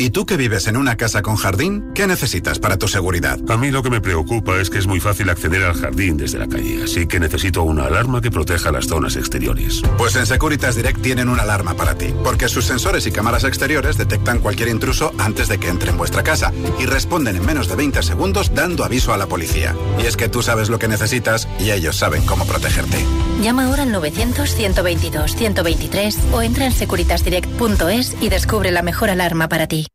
¿Y 0.00 0.08
tú 0.08 0.24
que 0.24 0.38
vives 0.38 0.66
en 0.66 0.78
una 0.78 0.96
casa 0.96 1.20
con 1.20 1.36
jardín? 1.36 1.92
¿Qué 1.94 2.06
necesitas 2.06 2.58
para 2.58 2.78
tu 2.78 2.88
seguridad? 2.88 3.38
A 3.50 3.58
mí 3.58 3.70
lo 3.70 3.82
que 3.82 3.90
me 3.90 4.00
preocupa 4.00 4.58
es 4.58 4.70
que 4.70 4.78
es 4.78 4.86
muy 4.86 4.98
fácil 4.98 5.28
acceder 5.28 5.62
al 5.62 5.74
jardín 5.74 6.16
desde 6.16 6.38
la 6.38 6.48
calle, 6.48 6.84
así 6.84 7.06
que 7.06 7.20
necesito 7.20 7.64
una 7.64 7.84
alarma 7.84 8.22
que 8.22 8.30
proteja 8.30 8.72
las 8.72 8.86
zonas 8.86 9.16
exteriores. 9.16 9.82
Pues 9.98 10.16
en 10.16 10.24
Securitas 10.24 10.74
Direct 10.74 11.02
tienen 11.02 11.28
una 11.28 11.42
alarma 11.42 11.74
para 11.74 11.98
ti, 11.98 12.14
porque 12.24 12.48
sus 12.48 12.64
sensores 12.64 13.06
y 13.06 13.12
cámaras 13.12 13.44
exteriores 13.44 13.98
detectan 13.98 14.38
cualquier 14.38 14.70
intruso 14.70 15.12
antes 15.18 15.48
de 15.48 15.58
que 15.58 15.68
entre 15.68 15.90
en 15.90 15.98
vuestra 15.98 16.22
casa 16.22 16.50
y 16.78 16.86
responden 16.86 17.36
en 17.36 17.44
menos 17.44 17.68
de 17.68 17.76
20 17.76 18.02
segundos 18.02 18.54
dando 18.54 18.84
aviso 18.84 19.12
a 19.12 19.18
la 19.18 19.26
policía. 19.26 19.76
Y 20.02 20.06
es 20.06 20.16
que 20.16 20.30
tú 20.30 20.40
sabes 20.40 20.70
lo 20.70 20.78
que 20.78 20.88
necesitas 20.88 21.46
y 21.58 21.72
ellos 21.72 21.96
saben 21.96 22.24
cómo 22.24 22.46
protegerte. 22.46 23.04
Llama 23.42 23.66
ahora 23.66 23.82
al 23.82 23.92
900-122-123 23.92 26.32
o 26.32 26.40
entra 26.40 26.64
en 26.64 26.72
securitasdirect.es 26.72 28.16
y 28.22 28.30
descubre 28.30 28.70
la 28.70 28.80
mejor 28.80 29.10
alarma 29.10 29.50
para 29.50 29.66
ti. 29.66 29.89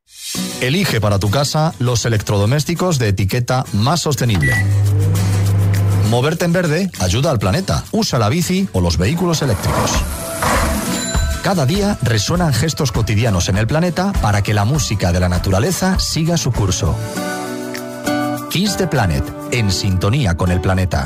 Elige 0.62 1.02
para 1.02 1.20
tu 1.20 1.30
casa 1.30 1.74
los 1.80 2.06
electrodomésticos 2.06 2.98
de 2.98 3.10
etiqueta 3.10 3.66
más 3.74 4.02
sostenible. 4.02 4.54
Moverte 6.10 6.46
en 6.46 6.54
verde 6.54 6.92
ayuda 7.00 7.32
al 7.32 7.40
planeta. 7.40 7.84
Usa 7.92 8.20
la 8.20 8.30
bici 8.30 8.68
o 8.74 8.82
los 8.82 8.98
vehículos 8.98 9.42
eléctricos. 9.42 9.92
Cada 11.44 11.66
día 11.66 11.98
resuenan 12.02 12.54
gestos 12.54 12.92
cotidianos 12.92 13.50
en 13.50 13.58
el 13.58 13.68
planeta 13.68 14.12
para 14.22 14.42
que 14.42 14.54
la 14.54 14.66
música 14.66 15.12
de 15.12 15.20
la 15.20 15.30
naturaleza 15.30 16.00
siga 16.00 16.38
su 16.38 16.52
curso. 16.52 16.96
Kiss 18.50 18.78
the 18.78 18.88
Planet, 18.88 19.24
en 19.52 19.72
sintonía 19.72 20.36
con 20.36 20.50
el 20.50 20.62
planeta. 20.62 21.06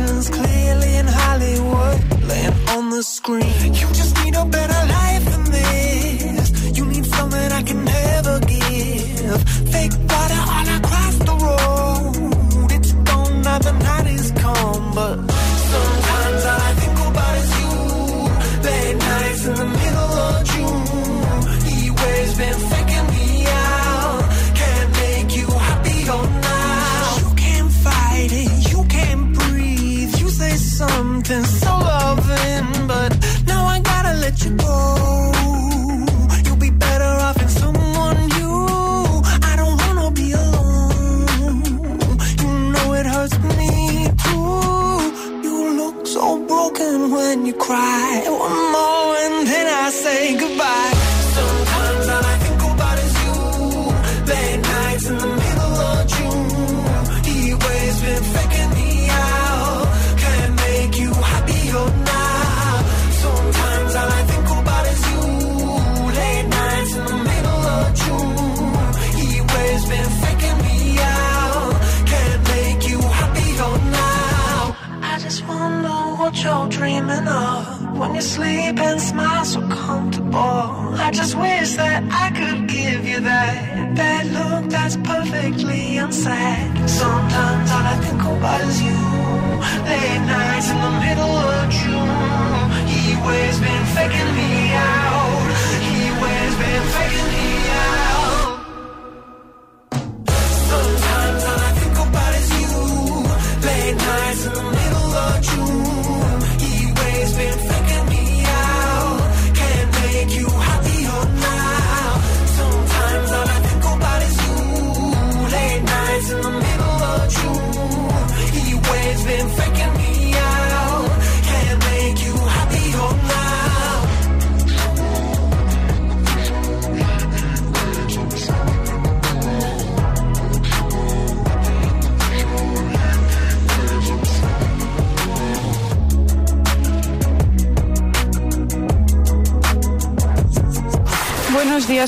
actions 0.00 0.41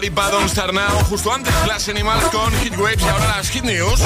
Dua 0.00 0.08
Lipa, 0.08 0.30
Don't 0.30 0.48
Start 0.48 0.72
Now, 0.72 1.04
justo 1.10 1.30
antes, 1.30 1.52
Glass 1.64 1.88
Animals 1.90 2.24
con 2.32 2.50
Hit 2.60 2.74
Waves 2.78 3.02
y 3.02 3.08
ahora 3.08 3.26
las 3.36 3.50
Hit 3.50 3.64
News. 3.64 4.00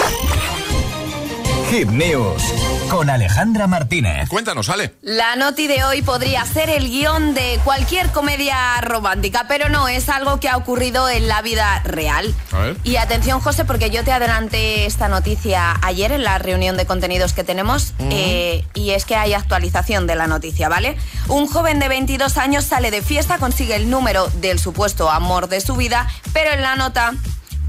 Hit 1.71 1.89
News 1.89 2.64
con 2.89 3.11
Alejandra 3.11 3.67
Martínez. 3.67 4.29
Cuéntanos, 4.29 4.69
Ale. 4.69 4.95
La 5.03 5.37
noti 5.37 5.67
de 5.67 5.85
hoy 5.85 6.03
podría 6.03 6.45
ser 6.45 6.71
el 6.71 6.89
guion 6.89 7.35
de 7.35 7.61
cualquier 7.65 8.11
comedia 8.11 8.81
romántica, 8.81 9.47
pero 9.49 9.69
no, 9.69 9.89
es 9.89 10.09
algo 10.09 10.41
que 10.41 10.49
ha 10.49 10.57
ocurrido 10.57 11.09
en 11.09 11.29
la 11.29 11.43
vida 11.43 11.81
real. 11.85 12.35
A 12.53 12.59
ver. 12.59 12.77
Y 12.85 12.97
atención, 12.97 13.41
José, 13.41 13.65
porque 13.65 13.91
yo 13.91 14.05
te 14.05 14.13
adelanté 14.13 14.87
esta 14.87 15.09
noticia 15.09 15.79
ayer 15.83 16.13
en 16.13 16.25
la 16.25 16.39
reunión 16.39 16.77
de 16.77 16.87
contenidos 16.87 17.33
que 17.33 17.45
tenemos, 17.45 17.95
eh, 17.99 18.65
y 18.75 18.91
es 18.91 19.05
que 19.05 19.17
hay 19.17 19.35
actualización 19.35 20.07
de 20.07 20.17
la 20.17 20.27
noticia, 20.27 20.69
¿vale? 20.69 20.97
Un 21.29 21.47
joven 21.47 21.79
de 21.79 21.89
22 21.89 22.39
años 22.39 22.65
sale 22.65 22.91
de 22.91 23.03
fiesta, 23.03 23.39
consigue 23.39 23.77
el 23.77 23.91
número 23.91 24.29
del 24.41 24.59
supuesto 24.59 25.11
amor 25.11 25.49
de 25.49 25.61
su 25.61 25.77
vida, 25.77 26.09
pero 26.33 26.53
en 26.53 26.63
la 26.63 26.77
nota 26.77 27.15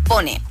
pone... 0.06 0.41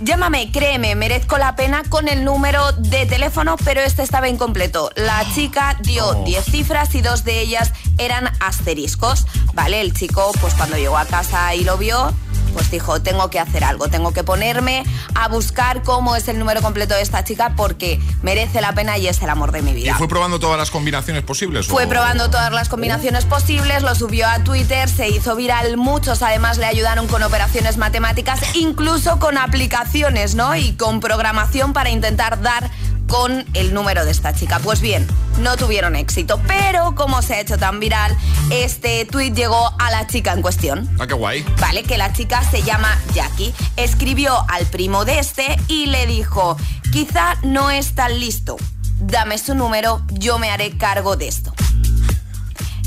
Llámame, 0.00 0.52
créeme, 0.52 0.94
merezco 0.94 1.38
la 1.38 1.56
pena 1.56 1.82
con 1.88 2.06
el 2.06 2.24
número 2.24 2.70
de 2.72 3.04
teléfono, 3.06 3.56
pero 3.64 3.80
este 3.80 4.04
estaba 4.04 4.28
incompleto. 4.28 4.90
La 4.94 5.24
chica 5.34 5.76
dio 5.82 6.14
10 6.24 6.44
cifras 6.44 6.94
y 6.94 7.00
dos 7.00 7.24
de 7.24 7.40
ellas 7.40 7.72
eran 7.98 8.30
asteriscos. 8.38 9.26
Vale, 9.54 9.80
el 9.80 9.92
chico, 9.92 10.30
pues 10.40 10.54
cuando 10.54 10.76
llegó 10.76 10.96
a 10.96 11.04
casa 11.04 11.52
y 11.56 11.64
lo 11.64 11.78
vio, 11.78 12.14
pues 12.58 12.72
dijo, 12.72 13.00
tengo 13.00 13.30
que 13.30 13.38
hacer 13.38 13.62
algo, 13.62 13.86
tengo 13.86 14.10
que 14.12 14.24
ponerme 14.24 14.82
a 15.14 15.28
buscar 15.28 15.84
cómo 15.84 16.16
es 16.16 16.26
el 16.26 16.40
número 16.40 16.60
completo 16.60 16.94
de 16.96 17.02
esta 17.02 17.22
chica 17.22 17.52
porque 17.56 18.00
merece 18.22 18.60
la 18.60 18.72
pena 18.72 18.98
y 18.98 19.06
es 19.06 19.22
el 19.22 19.30
amor 19.30 19.52
de 19.52 19.62
mi 19.62 19.70
¿Y 19.70 19.74
vida. 19.74 19.94
fue 19.96 20.08
probando 20.08 20.40
todas 20.40 20.58
las 20.58 20.72
combinaciones 20.72 21.22
posibles? 21.22 21.68
Fue 21.68 21.84
o- 21.84 21.88
probando 21.88 22.30
todas 22.30 22.50
las 22.52 22.68
combinaciones 22.68 23.26
posibles, 23.26 23.84
lo 23.84 23.94
subió 23.94 24.26
a 24.26 24.40
Twitter, 24.42 24.88
se 24.88 25.08
hizo 25.08 25.36
viral, 25.36 25.76
muchos 25.76 26.20
además 26.22 26.58
le 26.58 26.66
ayudaron 26.66 27.06
con 27.06 27.22
operaciones 27.22 27.76
matemáticas, 27.76 28.40
incluso 28.54 29.20
con 29.20 29.38
aplicaciones, 29.38 30.34
¿no? 30.34 30.56
Y 30.56 30.72
con 30.72 30.98
programación 30.98 31.72
para 31.72 31.90
intentar 31.90 32.42
dar 32.42 32.68
con 33.08 33.44
el 33.54 33.74
número 33.74 34.04
de 34.04 34.12
esta 34.12 34.32
chica. 34.32 34.60
Pues 34.60 34.80
bien, 34.80 35.06
no 35.38 35.56
tuvieron 35.56 35.96
éxito, 35.96 36.40
pero 36.46 36.94
como 36.94 37.22
se 37.22 37.34
ha 37.34 37.40
hecho 37.40 37.58
tan 37.58 37.80
viral, 37.80 38.16
este 38.50 39.04
tweet 39.06 39.32
llegó 39.32 39.74
a 39.78 39.90
la 39.90 40.06
chica 40.06 40.32
en 40.32 40.42
cuestión. 40.42 40.88
Ah, 41.00 41.06
qué 41.06 41.14
guay. 41.14 41.44
Vale, 41.60 41.82
que 41.82 41.98
la 41.98 42.12
chica 42.12 42.42
se 42.48 42.62
llama 42.62 42.96
Jackie. 43.14 43.52
Escribió 43.76 44.44
al 44.48 44.66
primo 44.66 45.04
de 45.04 45.18
este 45.18 45.56
y 45.66 45.86
le 45.86 46.06
dijo, 46.06 46.56
quizá 46.92 47.36
no 47.42 47.70
es 47.70 47.94
tan 47.94 48.20
listo. 48.20 48.56
Dame 49.00 49.38
su 49.38 49.54
número, 49.54 50.02
yo 50.12 50.38
me 50.38 50.50
haré 50.50 50.76
cargo 50.76 51.16
de 51.16 51.28
esto. 51.28 51.52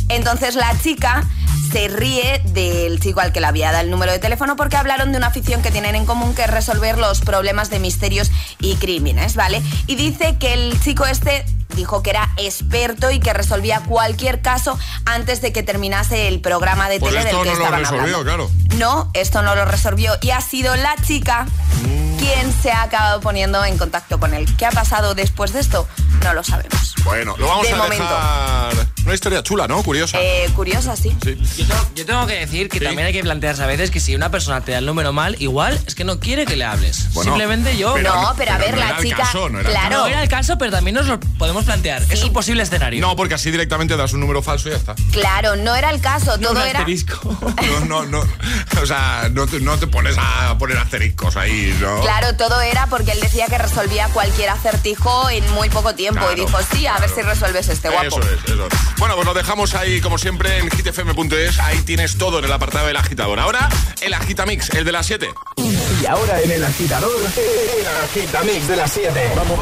Entonces 0.08 0.56
la 0.56 0.78
chica 0.82 1.24
se 1.72 1.88
ríe 1.88 2.41
del 2.45 2.99
chico 2.99 3.22
al 3.22 3.32
que 3.32 3.39
le 3.39 3.47
había 3.47 3.72
dado 3.72 3.84
el 3.86 3.91
número 3.91 4.11
de 4.11 4.19
teléfono 4.19 4.55
porque 4.55 4.78
hablaron 4.78 5.11
de 5.11 5.17
una 5.17 5.28
afición 5.28 5.61
que 5.61 5.72
tienen 5.72 5.95
en 5.95 6.05
común 6.05 6.36
que 6.36 6.43
es 6.43 6.49
resolver 6.49 6.97
los 6.97 7.22
problemas 7.22 7.69
de 7.69 7.80
misterios 7.80 8.32
y 8.59 8.76
crímenes, 8.76 9.36
¿vale? 9.36 9.61
Y 9.88 9.95
dice 9.95 10.38
que 10.38 10.53
el 10.53 10.80
chico 10.82 11.05
este 11.05 11.45
dijo 11.76 12.03
que 12.03 12.09
era 12.09 12.30
experto 12.36 13.11
y 13.11 13.19
que 13.19 13.32
resolvía 13.34 13.80
cualquier 13.88 14.41
caso 14.41 14.78
antes 15.05 15.41
de 15.41 15.53
que 15.53 15.63
terminase 15.63 16.28
el 16.28 16.41
programa 16.41 16.89
de 16.89 16.99
Pues 16.99 17.13
tele 17.13 17.24
del 17.26 17.32
que 17.38 17.38
no 17.38 17.43
lo 17.45 17.51
estaban 17.53 17.80
resolvió, 17.80 18.01
hablando. 18.01 18.24
claro. 18.24 18.51
No, 18.78 19.09
esto 19.13 19.41
no 19.41 19.55
lo 19.55 19.63
resolvió 19.65 20.13
y 20.22 20.32
ha 20.32 20.41
sido 20.41 20.76
la 20.76 20.95
chica 21.05 21.45
quien 22.19 22.53
se 22.61 22.72
ha 22.72 22.84
acabado 22.84 23.22
poniendo 23.22 23.63
en 23.63 23.78
contacto 23.78 24.19
con 24.19 24.34
él. 24.34 24.45
¿Qué 24.57 24.65
ha 24.65 24.72
pasado 24.72 25.15
después 25.15 25.53
de 25.53 25.61
esto? 25.61 25.88
No 26.24 26.34
lo 26.34 26.43
sabemos. 26.43 26.93
Bueno, 27.03 27.36
lo 27.38 27.47
vamos 27.47 27.65
De 27.65 27.74
a 27.74 27.78
momento. 27.78 28.03
dejar. 28.03 28.88
Una 29.06 29.14
historia 29.16 29.41
chula, 29.43 29.68
¿no? 29.68 29.82
Curiosa. 29.84 30.18
Eh, 30.22 30.47
curiosa, 30.56 30.95
sí. 30.95 31.16
Yo 31.22 31.66
tengo, 31.66 31.89
yo 31.95 32.06
tengo 32.06 32.28
que 32.28 32.36
decir 32.36 32.70
que 32.70 32.80
también 32.80 33.08
hay 33.08 33.14
que 33.14 33.22
plantearse 33.24 33.64
a 33.64 33.66
veces 33.66 33.89
que 33.89 33.99
si 33.99 34.16
una 34.16 34.30
persona 34.30 34.62
te 34.62 34.72
da 34.74 34.78
el 34.78 34.86
número 34.86 35.12
mal, 35.12 35.36
igual 35.39 35.80
es 35.88 35.95
que 35.95 36.04
no 36.04 36.20
quiere 36.20 36.45
que 36.45 36.56
le 36.56 36.66
hables. 36.66 37.12
Bueno, 37.14 37.32
Simplemente 37.32 37.76
yo. 37.78 37.93
pero 37.95 38.14
No, 38.14 38.22
no- 38.30 38.34
pero 38.38 38.52
a 38.54 38.58
ver, 38.58 38.72
no 38.72 38.78
la 38.78 38.88
era 38.89 38.97
el 38.97 39.04
chica- 39.04 39.18
caso, 39.18 39.49
no 39.49 39.60
era 39.60 39.70
el 39.70 39.76
claro. 39.76 39.97
No 40.02 40.08
era 40.08 40.22
el 40.24 40.30
caso, 40.30 40.58
pero 40.58 40.72
también 40.72 40.95
nos 40.95 41.08
lo 41.08 41.20
podemos 41.20 41.66
plantear. 41.66 42.04
Es 42.10 42.24
un 42.24 42.32
posible 42.32 42.62
escenario. 42.64 43.02
No, 43.02 43.16
porque 43.16 43.34
así 43.34 43.49
directamente 43.49 43.97
das 43.97 44.14
un 44.14 44.20
número 44.20 44.41
falso 44.43 44.70
y 44.70 44.72
ya 44.74 44.78
está. 44.78 44.95
Claro, 45.12 45.56
no 45.56 45.76
era 45.76 45.89
el 45.89 45.99
caso, 45.99 46.38
todo 46.38 46.52
un 46.52 46.58
era... 46.62 46.86
No, 47.80 47.86
no, 47.86 48.06
no. 48.06 48.24
O 48.82 48.86
sea, 48.86 49.30
no 49.32 49.47
te, 49.47 49.60
no 49.60 49.78
te 49.78 49.88
pones 49.88 50.16
a 50.20 50.56
poner 50.60 50.78
asteriscos 50.78 51.36
ahí, 51.38 51.76
¿no? 51.82 52.02
Claro, 52.02 52.36
todo 52.36 52.62
era 52.62 52.86
porque 52.88 53.12
él 53.12 53.20
decía 53.20 53.47
que 53.47 53.58
resolvía 53.58 54.08
cualquier 54.10 54.49
acertijo 54.49 55.30
en 55.30 55.49
muy 55.54 55.70
poco 55.70 55.95
tiempo 55.95 56.20
Claro, 56.20 56.34
y 56.34 56.45
dijo, 56.45 56.58
sí, 56.74 56.86
a 56.88 56.97
ver 56.99 57.10
si 57.10 57.22
resuelves 57.22 57.68
este 57.70 57.89
guapo. 57.89 58.08
Eso 58.08 58.22
es, 58.22 58.43
eso 58.52 58.68
es. 58.68 58.74
Bueno, 58.98 59.16
pues 59.16 59.26
lo 59.28 59.34
dejamos 59.34 59.74
ahí, 59.76 60.00
como 60.02 60.18
siempre, 60.18 60.60
en 60.60 60.70
hitfm.es. 60.70 61.60
Ahí 61.60 61.80
tienes 61.82 62.18
todo 62.18 62.39
en 62.39 62.46
el 62.46 62.52
apartado 62.52 62.88
del 62.88 62.98
agitador. 62.98 63.39
Ahora, 63.39 63.70
el 64.02 64.14
agitamix, 64.14 64.70
el 64.72 64.86
de 64.86 64.92
las 64.92 65.06
7. 65.08 65.30
Y 66.02 66.06
ahora 66.06 66.42
en 66.42 66.52
el 66.52 66.64
agitador, 66.64 67.12
el 67.20 67.88
agitamix 68.04 68.68
de 68.68 68.76
las 68.76 68.92
7. 68.92 69.32
Vamos. 69.36 69.60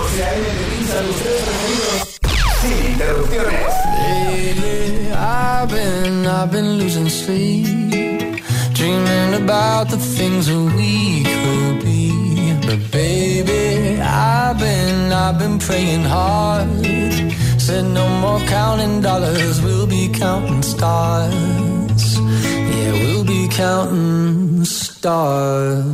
Sin 2.61 2.91
interrupciones. 2.91 3.61
Lately, 3.99 5.11
I've 5.13 5.69
been, 5.69 6.25
I've 6.27 6.51
been 6.51 6.77
losing 6.77 7.09
sleep, 7.09 8.43
dreaming 8.73 9.35
about 9.35 9.89
the 9.89 9.97
things 9.97 10.47
that 10.47 10.57
we 10.75 11.23
could 11.23 11.83
be. 11.85 12.09
But 12.67 12.91
baby, 12.91 14.01
I've 14.01 14.59
been, 14.59 15.11
I've 15.13 15.39
been 15.39 15.57
praying 15.59 16.03
hard. 16.03 16.67
Said 17.69 17.85
no 17.85 18.09
more 18.23 18.39
counting 18.47 18.99
dollars, 18.99 19.61
we'll 19.61 19.85
be 19.85 20.09
counting 20.09 20.63
stars. 20.63 22.03
Yeah, 22.17 22.93
we'll 22.93 23.23
be 23.23 23.47
counting 23.47 24.65
stars. 24.65 25.85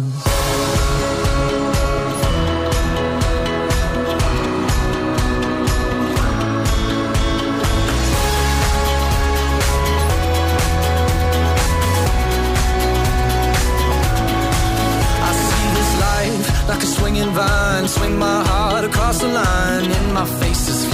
I 15.28 15.32
see 15.46 15.68
this 15.78 15.92
life 16.08 16.70
like 16.70 16.84
a 16.84 16.86
swinging 16.86 17.32
vine. 17.32 17.88
Swing 17.90 18.18
my 18.18 18.46
heart 18.46 18.86
across 18.86 19.20
the 19.20 19.28
line. 19.28 19.92
In 19.92 20.14
my 20.14 20.26
face 20.26 20.45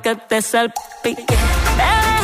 que 0.00 0.16
te 0.16 0.42
salpique. 0.42 1.24
Eh. 1.30 2.23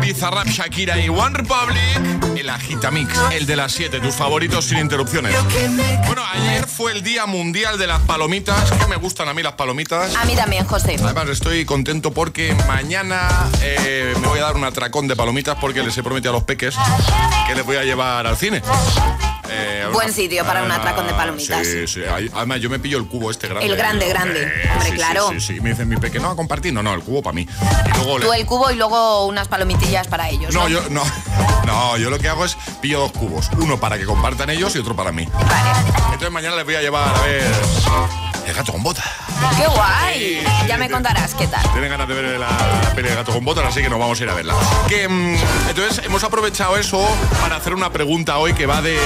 Bizarrap, 0.00 0.46
Shakira 0.46 0.98
y 0.98 1.08
One 1.08 1.36
Republic. 1.36 2.36
El 2.36 2.48
Agitamix, 2.48 3.12
el 3.32 3.46
de 3.46 3.56
las 3.56 3.72
7, 3.72 4.00
tus 4.00 4.14
favoritos 4.14 4.64
sin 4.64 4.78
interrupciones. 4.78 5.34
Bueno, 6.06 6.22
ayer 6.32 6.66
fue 6.66 6.92
el 6.92 7.02
Día 7.02 7.26
Mundial 7.26 7.78
de 7.78 7.86
las 7.86 8.00
Palomitas. 8.02 8.70
Que 8.72 8.86
me 8.86 8.96
gustan 8.96 9.28
a 9.28 9.34
mí 9.34 9.42
las 9.42 9.52
palomitas. 9.52 10.14
A 10.16 10.24
mí 10.24 10.34
también, 10.34 10.64
José. 10.64 10.96
Además, 11.02 11.28
estoy 11.28 11.64
contento 11.64 12.12
porque 12.12 12.54
mañana 12.66 13.28
eh, 13.62 14.14
me 14.20 14.28
voy 14.28 14.38
a 14.38 14.44
dar 14.44 14.56
un 14.56 14.64
atracón 14.64 15.06
de 15.06 15.16
palomitas 15.16 15.56
porque 15.60 15.82
les 15.82 15.96
he 15.98 16.02
prometido 16.02 16.30
a 16.30 16.34
los 16.34 16.44
peques 16.44 16.74
que 17.46 17.54
les 17.54 17.64
voy 17.64 17.76
a 17.76 17.84
llevar 17.84 18.26
al 18.26 18.36
cine. 18.36 18.62
Eh, 19.50 19.86
Buen 19.92 20.06
una- 20.06 20.14
sitio 20.14 20.44
para 20.44 20.62
un 20.62 20.70
atracón 20.70 21.06
de 21.06 21.14
palomitas. 21.14 21.66
Sí, 21.66 21.86
sí. 21.86 22.02
Además, 22.34 22.60
yo 22.60 22.70
me 22.70 22.78
pillo 22.78 22.98
el 22.98 23.06
cubo 23.06 23.30
este 23.30 23.48
grande. 23.48 23.66
El 23.66 23.76
grande, 23.76 24.08
grande. 24.08 24.52
Hombre, 24.72 24.88
sí, 24.90 24.92
claro. 24.96 25.28
Sí, 25.30 25.40
sí, 25.40 25.54
sí. 25.54 25.60
Me 25.60 25.70
dicen 25.70 25.88
mi 25.88 25.96
peque, 25.96 26.18
no, 26.20 26.30
a 26.30 26.36
compartir. 26.36 26.72
No, 26.72 26.82
no, 26.82 26.94
el 26.94 27.00
cubo 27.02 27.22
para 27.22 27.34
mí. 27.34 27.42
Y 27.86 27.96
luego 27.96 28.18
le- 28.18 28.26
Tú 28.26 28.32
el 28.32 28.46
cubo 28.46 28.70
y 28.70 28.76
luego 28.76 29.26
unas 29.26 29.48
palomitillas 29.48 30.06
para 30.08 30.28
ellos. 30.28 30.54
no, 30.54 30.68
yo 30.68 30.82
no. 30.90 31.02
No, 31.66 31.96
yo 31.98 32.10
lo 32.10 32.18
que 32.18 32.28
hago 32.28 32.44
es 32.44 32.56
pillo 32.80 33.00
dos 33.00 33.12
cubos. 33.12 33.48
Uno 33.58 33.78
para 33.78 33.96
que 33.98 34.04
compartan 34.04 34.50
ellos 34.50 34.74
y 34.74 34.78
otro 34.78 34.96
para 34.96 35.12
mí. 35.12 35.22
Entonces 36.06 36.30
mañana 36.30 36.56
les 36.56 36.64
voy 36.64 36.74
a 36.74 36.80
llevar 36.80 37.14
a 37.14 37.20
ver 37.22 37.44
el 38.46 38.54
gato 38.54 38.72
con 38.72 38.82
botas. 38.82 39.04
¡Qué 39.56 39.66
guay! 39.66 40.44
Ya 40.66 40.76
me 40.78 40.88
contarás 40.90 41.34
qué 41.34 41.46
tal. 41.46 41.62
Tienen 41.72 41.90
ganas 41.90 42.08
de 42.08 42.14
ver 42.14 42.38
la, 42.38 42.48
la 42.48 42.92
peli 42.94 43.08
de 43.08 43.14
gato 43.14 43.32
con 43.32 43.44
botas, 43.44 43.64
así 43.66 43.82
que 43.82 43.90
nos 43.90 43.98
vamos 43.98 44.20
a 44.20 44.22
ir 44.22 44.30
a 44.30 44.34
verla. 44.34 44.54
Que, 44.88 45.08
mm, 45.08 45.36
entonces 45.68 46.04
hemos 46.04 46.22
aprovechado 46.24 46.76
eso 46.76 47.04
para 47.40 47.56
hacer 47.56 47.74
una 47.74 47.90
pregunta 47.90 48.38
hoy 48.38 48.52
que 48.52 48.66
va 48.66 48.80
de 48.82 48.96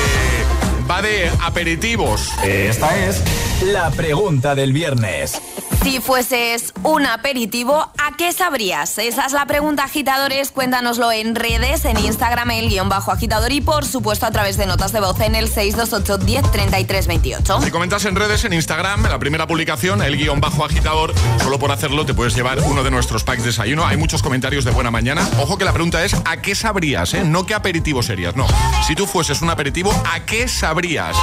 va 0.90 1.02
de 1.02 1.30
aperitivos. 1.42 2.30
Esta 2.42 2.96
es 2.98 3.22
la 3.62 3.90
pregunta 3.90 4.54
del 4.54 4.72
viernes. 4.72 5.40
Si 5.84 6.00
fueses 6.00 6.72
un 6.82 7.04
aperitivo, 7.04 7.74
¿a 7.74 8.16
qué 8.16 8.32
sabrías? 8.32 8.96
Esa 8.96 9.26
es 9.26 9.32
la 9.32 9.44
pregunta, 9.44 9.84
agitadores. 9.84 10.50
Cuéntanoslo 10.50 11.12
en 11.12 11.34
redes, 11.34 11.84
en 11.84 11.98
Instagram, 11.98 12.52
el 12.52 12.70
guion 12.70 12.88
bajo 12.88 13.12
agitador 13.12 13.52
y 13.52 13.60
por 13.60 13.84
supuesto 13.84 14.24
a 14.24 14.30
través 14.30 14.56
de 14.56 14.64
notas 14.64 14.92
de 14.92 15.00
voz 15.00 15.20
en 15.20 15.34
el 15.34 15.46
628 15.46 16.24
10 16.24 16.50
33 16.50 17.06
28. 17.06 17.60
Si 17.60 17.70
comentas 17.70 18.06
en 18.06 18.16
redes, 18.16 18.46
en 18.46 18.54
Instagram, 18.54 19.04
en 19.04 19.12
la 19.12 19.18
primera 19.18 19.46
publicación, 19.46 20.00
el 20.00 20.16
guion 20.16 20.40
bajo 20.40 20.64
agitador, 20.64 21.12
solo 21.42 21.58
por 21.58 21.70
hacerlo 21.70 22.06
te 22.06 22.14
puedes 22.14 22.34
llevar 22.34 22.60
uno 22.60 22.82
de 22.82 22.90
nuestros 22.90 23.22
packs 23.22 23.42
de 23.42 23.48
desayuno. 23.48 23.86
Hay 23.86 23.98
muchos 23.98 24.22
comentarios 24.22 24.64
de 24.64 24.70
buena 24.70 24.90
mañana. 24.90 25.28
Ojo 25.38 25.58
que 25.58 25.66
la 25.66 25.74
pregunta 25.74 26.02
es 26.02 26.16
¿a 26.24 26.38
qué 26.38 26.54
sabrías? 26.54 27.12
Eh? 27.12 27.24
No 27.24 27.44
qué 27.44 27.52
aperitivo 27.52 28.02
serías, 28.02 28.34
no. 28.36 28.46
Si 28.86 28.94
tú 28.94 29.06
fueses 29.06 29.42
un 29.42 29.50
aperitivo, 29.50 29.92
¿a 30.10 30.24
qué 30.24 30.48
sabrías? 30.48 31.14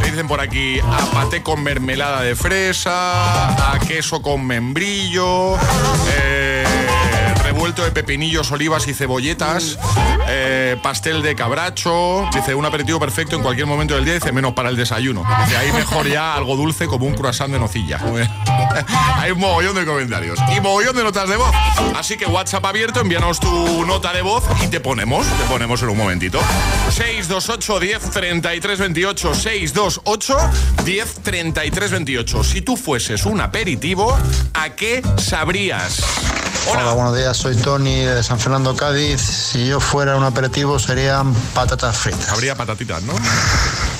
Me 0.00 0.06
dicen 0.10 0.26
por 0.26 0.40
aquí 0.40 0.80
a 0.80 1.42
con 1.42 1.62
mermelada 1.62 2.22
de 2.22 2.34
fresa, 2.34 3.74
a 3.74 3.78
queso 3.98 4.20
con 4.20 4.42
membrillo, 4.42 5.58
eh, 6.06 6.47
de 7.84 7.92
pepinillos, 7.92 8.50
olivas 8.50 8.88
y 8.88 8.94
cebolletas, 8.94 9.78
eh, 10.28 10.76
pastel 10.82 11.22
de 11.22 11.34
cabracho. 11.34 12.28
Dice 12.34 12.54
un 12.54 12.64
aperitivo 12.64 12.98
perfecto 12.98 13.36
en 13.36 13.42
cualquier 13.42 13.66
momento 13.66 13.94
del 13.94 14.04
día, 14.04 14.14
dice 14.14 14.32
menos 14.32 14.52
para 14.52 14.68
el 14.68 14.76
desayuno. 14.76 15.24
Dice 15.44 15.56
ahí 15.56 15.72
mejor 15.72 16.06
ya 16.08 16.34
algo 16.34 16.56
dulce 16.56 16.86
como 16.86 17.06
un 17.06 17.14
croissant 17.14 17.52
de 17.52 17.58
nocilla. 17.58 17.98
Hay 19.16 19.30
un 19.30 19.38
mogollón 19.38 19.74
de 19.74 19.84
comentarios 19.84 20.38
y 20.56 20.60
mogollón 20.60 20.96
de 20.96 21.02
notas 21.02 21.28
de 21.28 21.36
voz. 21.36 21.50
Así 21.96 22.16
que 22.16 22.26
WhatsApp 22.26 22.64
abierto, 22.64 23.00
envíanos 23.00 23.40
tu 23.40 23.84
nota 23.86 24.12
de 24.12 24.22
voz 24.22 24.44
y 24.62 24.68
te 24.68 24.80
ponemos, 24.80 25.26
te 25.26 25.44
ponemos 25.44 25.82
en 25.82 25.88
un 25.90 25.98
momentito. 25.98 26.40
628 26.90 27.80
10 27.80 28.10
33 28.10 28.78
28 28.78 29.34
628 29.34 30.38
10 30.84 31.14
33 31.22 31.90
28. 31.90 32.44
Si 32.44 32.62
tú 32.62 32.76
fueses 32.76 33.24
un 33.24 33.40
aperitivo, 33.40 34.16
¿a 34.54 34.70
qué 34.70 35.02
sabrías? 35.16 36.02
Hola. 36.70 36.92
buenos 36.92 37.16
días, 37.16 37.36
soy 37.36 37.56
Tony 37.68 37.96
de 38.02 38.22
San 38.22 38.40
Fernando, 38.40 38.74
Cádiz. 38.74 39.20
Si 39.20 39.66
yo 39.66 39.78
fuera 39.78 40.16
un 40.16 40.24
aperitivo 40.24 40.78
serían 40.78 41.34
patatas 41.54 41.98
fritas. 41.98 42.30
Habría 42.30 42.54
patatitas, 42.54 43.02
¿no? 43.02 43.12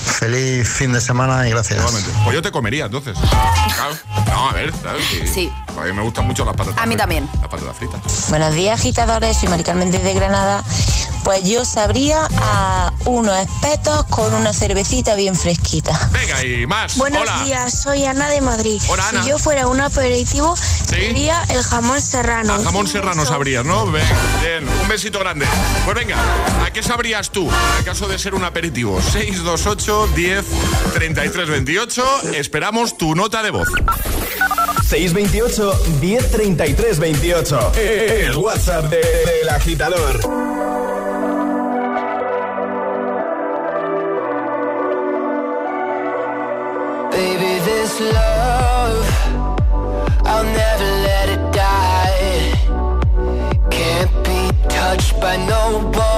Feliz 0.06 0.66
fin 0.66 0.90
de 0.94 1.02
semana 1.02 1.46
y 1.46 1.50
gracias. 1.50 1.78
Igualmente. 1.78 2.10
Pues 2.24 2.34
yo 2.34 2.40
te 2.40 2.50
comería 2.50 2.86
entonces. 2.86 3.18
Claro. 3.76 3.94
No, 4.26 4.48
a 4.48 4.52
ver, 4.54 4.72
¿sabes? 4.82 5.06
Que- 5.08 5.26
Sí. 5.26 5.52
A 5.78 5.82
mí 5.84 5.92
me 5.92 6.00
gustan 6.02 6.26
mucho 6.26 6.46
las 6.46 6.56
patatas. 6.56 6.82
A 6.82 6.86
mí 6.86 6.96
también. 6.96 7.28
Las 7.42 7.48
patatas 7.50 7.76
fritas. 7.76 8.00
Buenos 8.30 8.54
días, 8.54 8.80
agitadores. 8.80 9.36
Soy 9.36 9.48
Mari 9.50 9.62
Carmen 9.64 9.90
desde 9.90 10.14
Granada. 10.14 10.64
Pues 11.24 11.44
yo 11.44 11.64
sabría 11.66 12.26
a 12.40 12.90
unos 13.04 13.36
espetos 13.38 14.04
con 14.06 14.32
una 14.32 14.54
cervecita 14.54 15.14
bien 15.14 15.36
fresquita. 15.36 16.08
Venga, 16.10 16.42
y 16.42 16.66
más. 16.66 16.96
Buenos 16.96 17.20
Hola. 17.22 17.42
días, 17.44 17.82
soy 17.82 18.06
Ana 18.06 18.28
de 18.30 18.40
Madrid. 18.40 18.80
Hola, 18.88 19.08
Ana. 19.10 19.22
Si 19.22 19.28
yo 19.28 19.38
fuera 19.38 19.66
un 19.66 19.78
aperitivo, 19.80 20.56
sería 20.56 21.42
el 21.50 21.62
jamón 21.62 22.00
serrano. 22.00 22.54
A 22.54 22.64
jamón 22.64 22.88
serrano 22.88 23.26
sabrías, 23.48 23.64
¿no? 23.64 23.90
Ven, 23.90 24.04
bien, 24.42 24.68
un 24.82 24.88
besito 24.88 25.18
grande. 25.18 25.46
Pues 25.84 25.96
venga, 25.96 26.16
¿a 26.64 26.70
qué 26.70 26.82
sabrías 26.82 27.30
tú 27.30 27.50
en 27.78 27.84
caso 27.84 28.06
de 28.08 28.18
ser 28.18 28.34
un 28.34 28.44
aperitivo? 28.44 29.00
628 29.00 30.08
10 30.14 30.44
33 30.94 31.48
28. 31.48 32.04
Esperamos 32.34 32.98
tu 32.98 33.14
nota 33.14 33.42
de 33.42 33.50
voz. 33.50 33.68
628 34.88 35.80
1033 36.00 36.98
28. 36.98 37.72
El 37.76 38.36
WhatsApp 38.36 38.84
de- 38.90 38.98
del 38.98 39.48
agitador. 39.48 40.20
Baby, 47.10 47.58
this 47.64 48.00
love, 48.00 48.47
touched 54.88 55.20
by 55.20 55.36
no 55.36 55.82
one. 55.92 56.17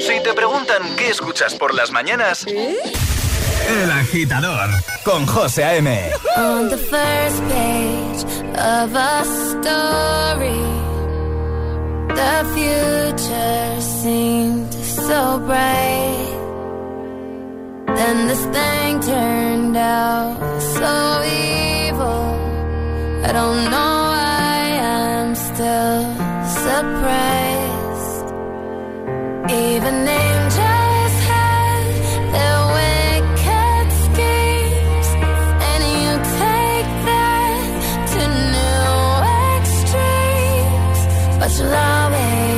Si 0.00 0.20
te 0.20 0.34
preguntan 0.34 0.96
qué 0.96 1.08
escuchas 1.08 1.54
por 1.54 1.74
las 1.74 1.90
mañanas, 1.90 2.44
El 3.68 3.90
agitador 3.90 4.70
con 5.04 5.26
José 5.26 5.64
A.M. 5.64 6.10
On 6.36 6.68
the 6.68 6.76
first 6.76 7.42
page 7.48 8.24
of 8.56 8.94
a 8.94 9.24
story, 9.24 10.62
the 12.08 12.44
future 12.54 13.80
seemed 13.80 14.72
so 14.74 15.38
bright. 15.46 16.32
Then 17.96 18.26
this 18.26 18.44
thing 18.46 19.00
turned 19.00 19.76
out 19.76 20.38
so 20.60 21.22
evil. 21.24 22.24
I 23.24 23.32
don't 23.32 23.64
know 23.70 23.94
why 24.12 24.80
I'm 24.82 25.34
still 25.34 26.02
surprised. 26.64 28.32
Even 29.50 30.08
angels 30.08 30.31
suave 41.52 42.51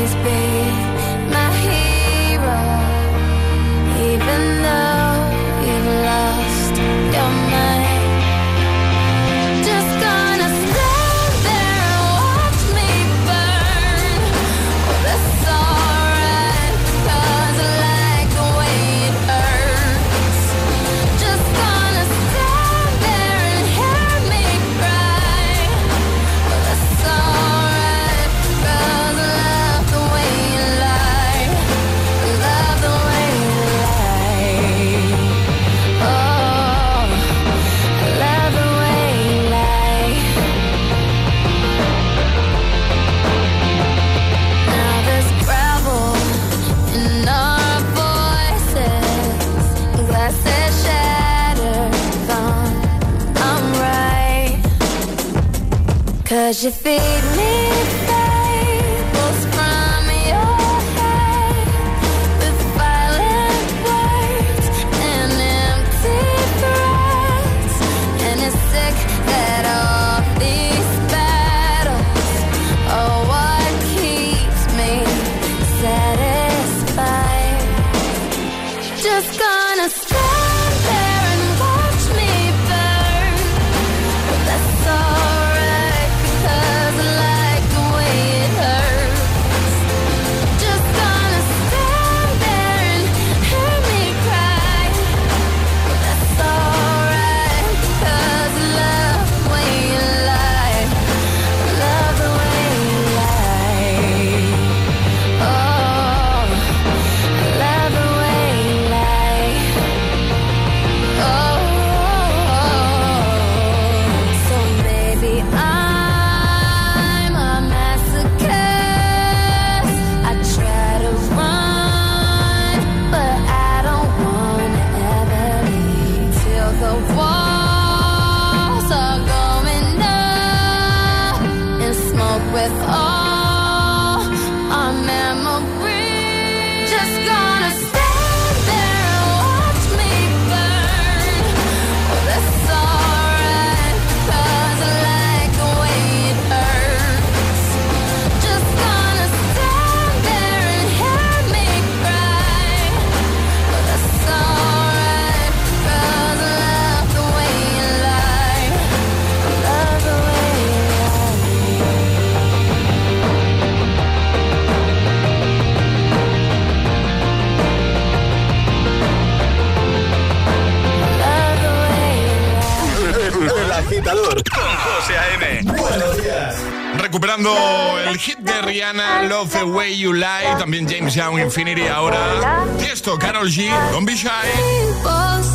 Love 179.44 179.60
the 179.60 179.66
Way 179.66 179.92
You 179.92 180.14
Lie, 180.14 180.56
también 180.58 180.88
James 180.88 181.14
Young, 181.14 181.38
Infinity, 181.38 181.86
ahora 181.86 182.64
Tiesto, 182.78 183.18
Carol 183.18 183.46
G, 183.46 183.68
Don't 183.92 184.06
Be 184.06 184.16
Shy. 184.16 184.30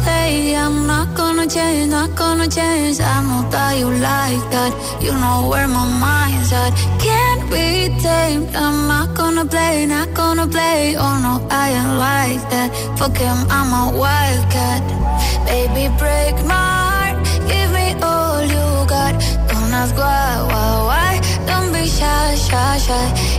Say 0.05 0.55
I'm 0.55 0.85
not 0.85 1.15
gonna 1.15 1.47
change, 1.47 1.89
not 1.89 2.15
gonna 2.15 2.47
change. 2.47 2.99
I 2.99 3.23
know 3.23 3.49
that 3.49 3.79
you 3.79 3.89
like 3.89 4.45
that. 4.51 4.71
You 5.01 5.13
know 5.13 5.49
where 5.49 5.67
my 5.67 5.85
mind's 5.97 6.53
at. 6.53 6.71
Can't 7.01 7.49
be 7.49 7.89
tamed. 7.99 8.55
I'm 8.55 8.87
not 8.87 9.15
gonna 9.15 9.45
play, 9.45 9.87
not 9.87 10.13
gonna 10.13 10.47
play. 10.47 10.95
Oh 10.95 11.17
no, 11.25 11.47
I 11.49 11.69
ain't 11.71 11.97
like 11.97 12.43
that. 12.51 12.69
Fuck 12.99 13.17
him, 13.17 13.37
I'm 13.49 13.73
a 13.73 13.97
wildcat. 13.97 14.83
Baby, 15.47 15.89
break 15.97 16.35
my 16.45 16.53
heart. 16.53 17.17
Give 17.49 17.71
me 17.71 17.95
all 18.03 18.43
you 18.43 18.85
got. 18.87 19.17
Don't 19.49 19.73
ask 19.73 19.95
why, 19.97 20.45
why, 20.51 20.69
why. 20.89 21.11
Don't 21.47 21.73
be 21.73 21.87
shy, 21.87 22.35
shy, 22.35 22.77
shy. 22.77 23.28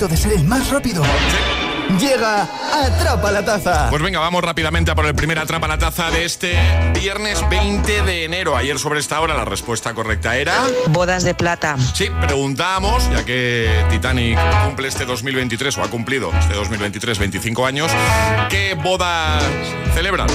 momento 0.00 0.08
de 0.08 0.16
ser 0.16 0.32
el 0.32 0.44
más 0.44 0.70
rápido. 0.70 1.02
Llega 1.98 2.48
Atrapa 2.72 3.30
la 3.32 3.44
Taza. 3.44 3.90
Pues 3.90 4.00
venga, 4.00 4.20
vamos 4.20 4.42
rápidamente 4.42 4.90
a 4.90 4.94
por 4.94 5.04
el 5.04 5.14
primer 5.14 5.38
atrapa 5.38 5.66
la 5.66 5.76
taza 5.76 6.10
de 6.10 6.24
este 6.24 6.56
viernes 6.94 7.42
20 7.50 8.02
de 8.02 8.24
enero. 8.24 8.56
Ayer 8.56 8.78
sobre 8.78 9.00
esta 9.00 9.20
hora 9.20 9.34
la 9.34 9.44
respuesta 9.44 9.92
correcta 9.92 10.36
era... 10.36 10.54
Bodas 10.88 11.24
de 11.24 11.34
plata. 11.34 11.76
Sí, 11.94 12.08
preguntábamos, 12.20 13.10
ya 13.10 13.24
que 13.24 13.68
Titanic 13.90 14.38
cumple 14.64 14.88
este 14.88 15.04
2023 15.04 15.76
o 15.78 15.82
ha 15.82 15.90
cumplido 15.90 16.30
este 16.38 16.54
2023 16.54 17.18
25 17.18 17.66
años, 17.66 17.90
¿qué 18.48 18.74
bodas 18.74 19.42
celebran? 19.94 20.28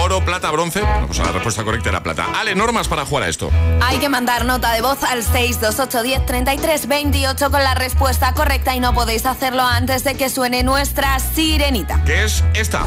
oro, 0.00 0.24
plata, 0.24 0.50
bronce. 0.50 0.80
Bueno, 0.80 1.06
pues 1.06 1.18
la 1.18 1.30
respuesta 1.32 1.62
correcta 1.64 1.90
era 1.90 2.02
plata. 2.02 2.28
Ale, 2.34 2.54
normas 2.54 2.88
para 2.88 3.04
jugar 3.04 3.24
a 3.24 3.28
esto. 3.28 3.50
Hay 3.82 3.98
que 3.98 4.08
mandar 4.08 4.44
nota 4.44 4.72
de 4.72 4.80
voz 4.80 5.02
al 5.04 5.24
628103328 5.24 7.50
con 7.50 7.62
la 7.62 7.74
respuesta 7.74 8.32
correcta 8.34 8.76
y 8.76 8.80
no 8.80 8.94
podéis 8.94 9.26
hacerlo 9.26 9.62
antes 9.62 10.04
de 10.04 10.14
que 10.14 10.30
suene 10.30 10.62
nuestra 10.62 11.18
sirenita. 11.18 12.02
Que 12.04 12.24
es 12.24 12.44
esta. 12.54 12.84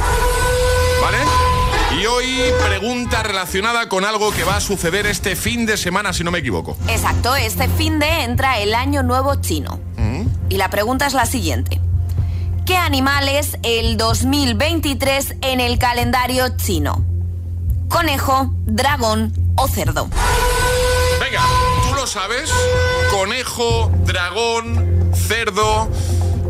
¿Vale? 1.02 1.18
Y 2.00 2.06
hoy 2.06 2.40
pregunta 2.66 3.22
relacionada 3.24 3.90
con 3.90 4.06
algo 4.06 4.32
que 4.32 4.46
va 4.46 4.56
a 4.56 4.62
suceder 4.62 5.06
este 5.06 5.36
fin 5.36 5.66
de 5.66 5.76
semana, 5.76 6.14
si 6.14 6.24
no 6.24 6.32
me 6.32 6.40
equivoco. 6.40 6.78
Exacto, 6.88 7.36
este 7.36 7.68
fin 7.68 8.00
de 8.00 8.24
entra 8.24 8.60
el 8.60 8.74
año 8.74 9.04
nuevo 9.04 9.36
chino. 9.36 9.82
Mm. 9.98 10.28
Y 10.50 10.56
la 10.58 10.70
pregunta 10.70 11.06
es 11.06 11.14
la 11.14 11.26
siguiente. 11.26 11.81
¿Qué 12.66 12.78
animales 12.78 13.58
el 13.64 13.98
2023 13.98 15.36
en 15.42 15.60
el 15.60 15.80
calendario 15.80 16.56
chino? 16.58 17.04
¿Conejo, 17.90 18.52
dragón 18.66 19.34
o 19.56 19.68
cerdo? 19.68 20.10
Venga, 21.20 21.44
tú 21.88 21.96
lo 21.96 22.08
sabes. 22.08 22.52
Conejo, 23.10 23.92
dragón, 24.06 25.12
cerdo. 25.14 25.90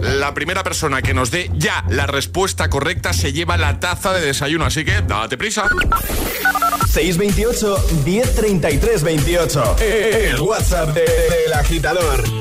La 0.02 0.34
primera 0.34 0.64
persona 0.64 1.02
que 1.02 1.14
nos 1.14 1.32
dé 1.32 1.50
ya 1.56 1.86
la 1.90 2.08
respuesta 2.08 2.70
correcta 2.70 3.14
se 3.14 3.34
lleva 3.34 3.58
la 3.58 3.80
taza 3.80 4.14
de 4.14 4.22
desayuno, 4.22 4.66
así 4.66 4.84
que 4.84 5.02
date 5.02 5.38
prisa. 5.38 5.70
628 6.88 7.86
1033 8.04 9.04
28. 9.04 9.76
El 9.80 10.42
WhatsApp 10.42 10.90
del 10.90 11.06
de, 11.06 11.48
de, 11.48 11.54
agitador. 11.54 12.41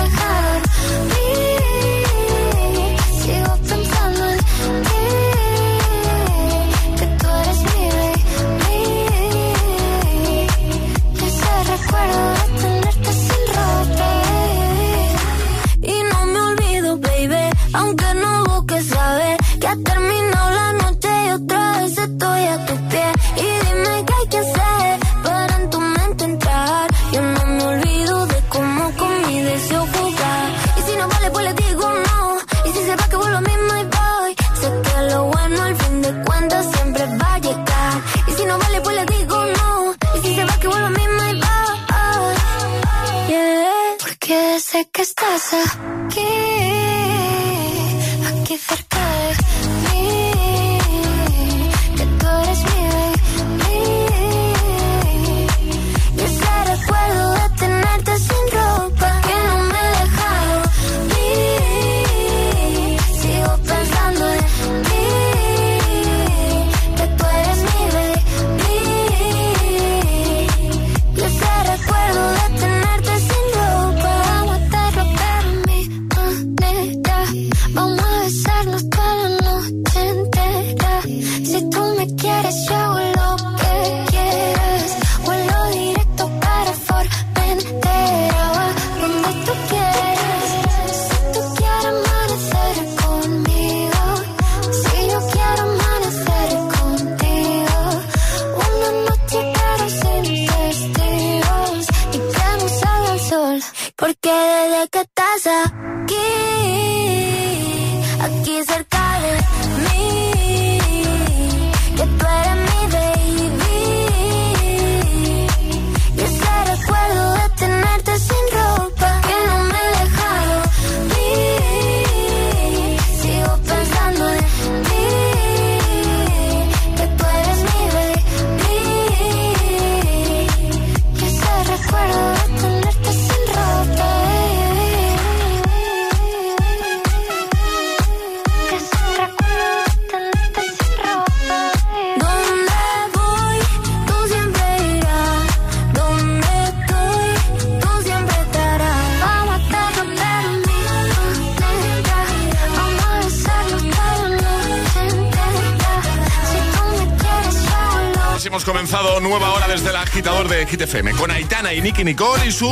FM 160.81 161.11
con 161.11 161.29
Aitana 161.29 161.73
y 161.73 161.81
Nicky 161.81 162.03
Nicole 162.03 162.47
y 162.47 162.51
su 162.51 162.67